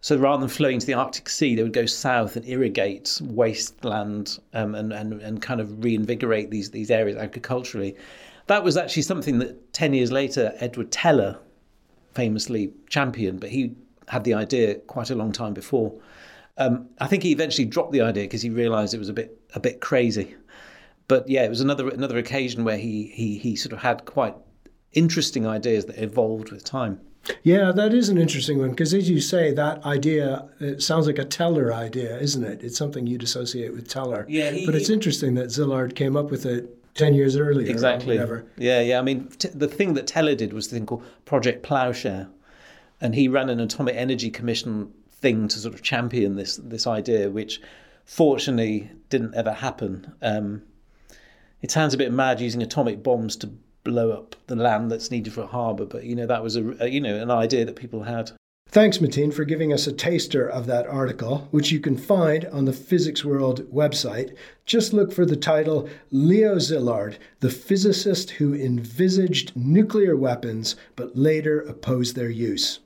So 0.00 0.16
rather 0.16 0.40
than 0.40 0.48
flowing 0.48 0.80
to 0.80 0.86
the 0.86 0.94
Arctic 0.94 1.28
Sea, 1.28 1.54
they 1.54 1.62
would 1.62 1.72
go 1.72 1.86
south 1.86 2.34
and 2.34 2.46
irrigate 2.46 3.20
wasteland 3.22 4.40
um, 4.52 4.74
and, 4.74 4.92
and, 4.92 5.22
and 5.22 5.40
kind 5.40 5.60
of 5.60 5.84
reinvigorate 5.84 6.50
these, 6.50 6.72
these 6.72 6.90
areas 6.90 7.16
agriculturally. 7.16 7.96
That 8.48 8.64
was 8.64 8.76
actually 8.76 9.02
something 9.02 9.38
that 9.38 9.72
10 9.72 9.94
years 9.94 10.10
later, 10.10 10.52
Edward 10.56 10.90
Teller 10.90 11.38
famously 12.14 12.72
championed, 12.88 13.40
but 13.40 13.50
he 13.50 13.76
had 14.08 14.24
the 14.24 14.34
idea 14.34 14.74
quite 14.74 15.10
a 15.10 15.14
long 15.14 15.30
time 15.30 15.54
before. 15.54 15.94
Um, 16.58 16.88
I 17.00 17.06
think 17.06 17.22
he 17.22 17.32
eventually 17.32 17.66
dropped 17.66 17.92
the 17.92 18.02
idea 18.02 18.24
because 18.24 18.42
he 18.42 18.50
realised 18.50 18.94
it 18.94 18.98
was 18.98 19.08
a 19.08 19.14
bit 19.14 19.40
a 19.54 19.60
bit 19.60 19.80
crazy. 19.80 20.34
But 21.08 21.28
yeah, 21.28 21.44
it 21.44 21.48
was 21.48 21.60
another 21.60 21.88
another 21.88 22.18
occasion 22.18 22.64
where 22.64 22.78
he 22.78 23.10
he 23.14 23.38
he 23.38 23.56
sort 23.56 23.72
of 23.72 23.80
had 23.80 24.04
quite 24.04 24.34
interesting 24.92 25.46
ideas 25.46 25.86
that 25.86 25.98
evolved 25.98 26.50
with 26.50 26.64
time. 26.64 27.00
Yeah, 27.44 27.70
that 27.72 27.94
is 27.94 28.08
an 28.08 28.18
interesting 28.18 28.58
one 28.58 28.70
because, 28.70 28.92
as 28.92 29.08
you 29.08 29.20
say, 29.20 29.52
that 29.52 29.84
idea 29.84 30.48
it 30.60 30.82
sounds 30.82 31.06
like 31.06 31.18
a 31.18 31.24
Teller 31.24 31.72
idea, 31.72 32.18
isn't 32.18 32.42
it? 32.42 32.62
It's 32.62 32.76
something 32.76 33.06
you'd 33.06 33.22
associate 33.22 33.72
with 33.72 33.88
Teller. 33.88 34.26
Yeah, 34.28 34.50
he, 34.50 34.66
but 34.66 34.74
it's 34.74 34.90
interesting 34.90 35.34
that 35.34 35.48
Szilard 35.48 35.94
came 35.94 36.16
up 36.16 36.30
with 36.30 36.44
it 36.44 36.68
ten 36.94 37.14
years 37.14 37.36
earlier. 37.36 37.70
Exactly. 37.70 38.16
Yeah, 38.56 38.80
yeah. 38.80 38.98
I 38.98 39.02
mean, 39.02 39.28
t- 39.38 39.48
the 39.54 39.68
thing 39.68 39.94
that 39.94 40.06
Teller 40.06 40.34
did 40.34 40.52
was 40.52 40.68
the 40.68 40.76
thing 40.76 40.86
called 40.86 41.04
Project 41.24 41.62
Plowshare, 41.62 42.28
and 43.00 43.14
he 43.14 43.28
ran 43.28 43.48
an 43.48 43.60
atomic 43.60 43.94
energy 43.96 44.30
commission 44.30 44.92
thing 45.22 45.48
to 45.48 45.58
sort 45.58 45.74
of 45.74 45.82
champion 45.82 46.36
this 46.36 46.56
this 46.56 46.86
idea, 46.86 47.30
which 47.30 47.62
fortunately 48.04 48.90
didn't 49.08 49.34
ever 49.34 49.52
happen. 49.52 50.12
Um, 50.20 50.62
it 51.62 51.70
sounds 51.70 51.94
a 51.94 51.98
bit 51.98 52.12
mad 52.12 52.40
using 52.40 52.62
atomic 52.62 53.02
bombs 53.02 53.36
to 53.36 53.50
blow 53.84 54.10
up 54.10 54.36
the 54.46 54.56
land 54.56 54.90
that's 54.90 55.10
needed 55.10 55.32
for 55.32 55.42
a 55.42 55.46
harbour. 55.46 55.86
But 55.86 56.04
you 56.04 56.14
know 56.16 56.26
that 56.26 56.42
was 56.42 56.56
a, 56.56 56.84
a 56.84 56.88
you 56.88 57.00
know 57.00 57.16
an 57.16 57.30
idea 57.30 57.64
that 57.64 57.76
people 57.76 58.02
had. 58.02 58.32
Thanks, 58.68 59.02
Matin, 59.02 59.32
for 59.32 59.44
giving 59.44 59.70
us 59.70 59.86
a 59.86 59.92
taster 59.92 60.48
of 60.48 60.64
that 60.64 60.86
article, 60.86 61.46
which 61.50 61.70
you 61.70 61.78
can 61.78 61.94
find 61.94 62.46
on 62.46 62.64
the 62.64 62.72
Physics 62.72 63.22
World 63.22 63.70
website. 63.70 64.34
Just 64.64 64.94
look 64.94 65.12
for 65.12 65.26
the 65.26 65.36
title 65.36 65.90
Leo 66.10 66.56
Szilard, 66.56 67.18
the 67.40 67.50
physicist 67.50 68.30
who 68.30 68.54
envisaged 68.54 69.54
nuclear 69.54 70.16
weapons 70.16 70.74
but 70.96 71.14
later 71.14 71.60
opposed 71.60 72.16
their 72.16 72.30
use. 72.30 72.78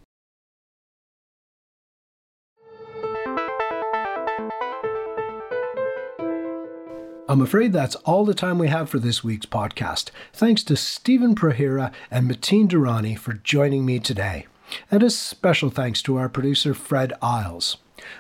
I'm 7.29 7.41
afraid 7.41 7.73
that's 7.73 7.97
all 7.97 8.25
the 8.25 8.35
time 8.35 8.57
we 8.57 8.69
have 8.69 8.89
for 8.89 9.01
this 9.01 9.25
week's 9.25 9.47
podcast. 9.47 10.11
Thanks 10.33 10.63
to 10.63 10.77
Steven 10.77 11.35
Prohira 11.35 11.91
and 12.09 12.29
Matin 12.29 12.69
Durrani 12.69 13.19
for 13.19 13.33
joining 13.33 13.85
me 13.85 13.99
today. 13.99 14.47
And 14.93 15.03
a 15.03 15.11
special 15.11 15.69
thanks 15.69 16.03
to 16.03 16.19
our 16.19 16.29
producer, 16.29 16.73
Fred 16.73 17.13
Isles. 17.21 17.79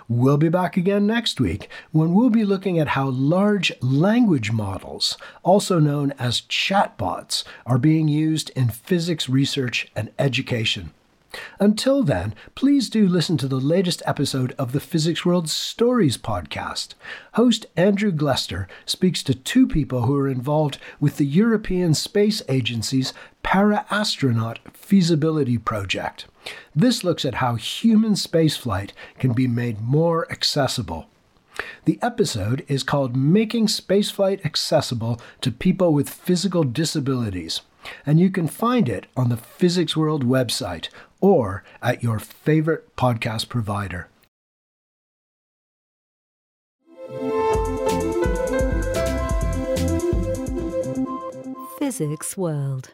We'll 0.08 0.38
be 0.38 0.48
back 0.48 0.76
again 0.76 1.06
next 1.06 1.40
week 1.40 1.68
when 1.92 2.14
we'll 2.14 2.30
be 2.30 2.44
looking 2.44 2.80
at 2.80 2.88
how 2.88 3.08
large 3.10 3.72
language 3.80 4.50
models, 4.50 5.16
also 5.44 5.78
known 5.78 6.12
as 6.18 6.40
chatbots, 6.40 7.44
are 7.64 7.78
being 7.78 8.08
used 8.08 8.50
in 8.56 8.70
physics 8.70 9.28
research 9.28 9.86
and 9.94 10.10
education. 10.18 10.92
Until 11.58 12.02
then, 12.02 12.34
please 12.54 12.88
do 12.88 13.08
listen 13.08 13.36
to 13.38 13.48
the 13.48 13.56
latest 13.56 14.02
episode 14.06 14.54
of 14.58 14.72
the 14.72 14.80
Physics 14.80 15.24
World 15.24 15.48
Stories 15.48 16.16
podcast. 16.16 16.94
Host 17.34 17.66
Andrew 17.76 18.12
Glester 18.12 18.66
speaks 18.84 19.22
to 19.24 19.34
two 19.34 19.66
people 19.66 20.02
who 20.02 20.16
are 20.16 20.28
involved 20.28 20.78
with 21.00 21.16
the 21.16 21.26
European 21.26 21.94
Space 21.94 22.42
Agency's 22.48 23.12
Parastronaut 23.44 24.58
Feasibility 24.72 25.58
Project. 25.58 26.26
This 26.74 27.04
looks 27.04 27.24
at 27.24 27.36
how 27.36 27.54
human 27.54 28.14
spaceflight 28.14 28.90
can 29.18 29.32
be 29.32 29.46
made 29.46 29.80
more 29.80 30.30
accessible. 30.30 31.08
The 31.86 31.98
episode 32.02 32.64
is 32.68 32.82
called 32.82 33.16
Making 33.16 33.66
Spaceflight 33.66 34.44
Accessible 34.44 35.20
to 35.40 35.50
People 35.50 35.94
with 35.94 36.10
Physical 36.10 36.64
Disabilities, 36.64 37.62
and 38.04 38.20
you 38.20 38.30
can 38.30 38.48
find 38.48 38.88
it 38.88 39.06
on 39.16 39.28
the 39.28 39.36
Physics 39.36 39.96
World 39.96 40.24
website 40.24 40.88
or 41.20 41.64
at 41.82 42.02
your 42.02 42.18
favorite 42.18 42.94
podcast 42.96 43.48
provider. 43.48 44.08
Physics 51.78 52.36
World. 52.36 52.90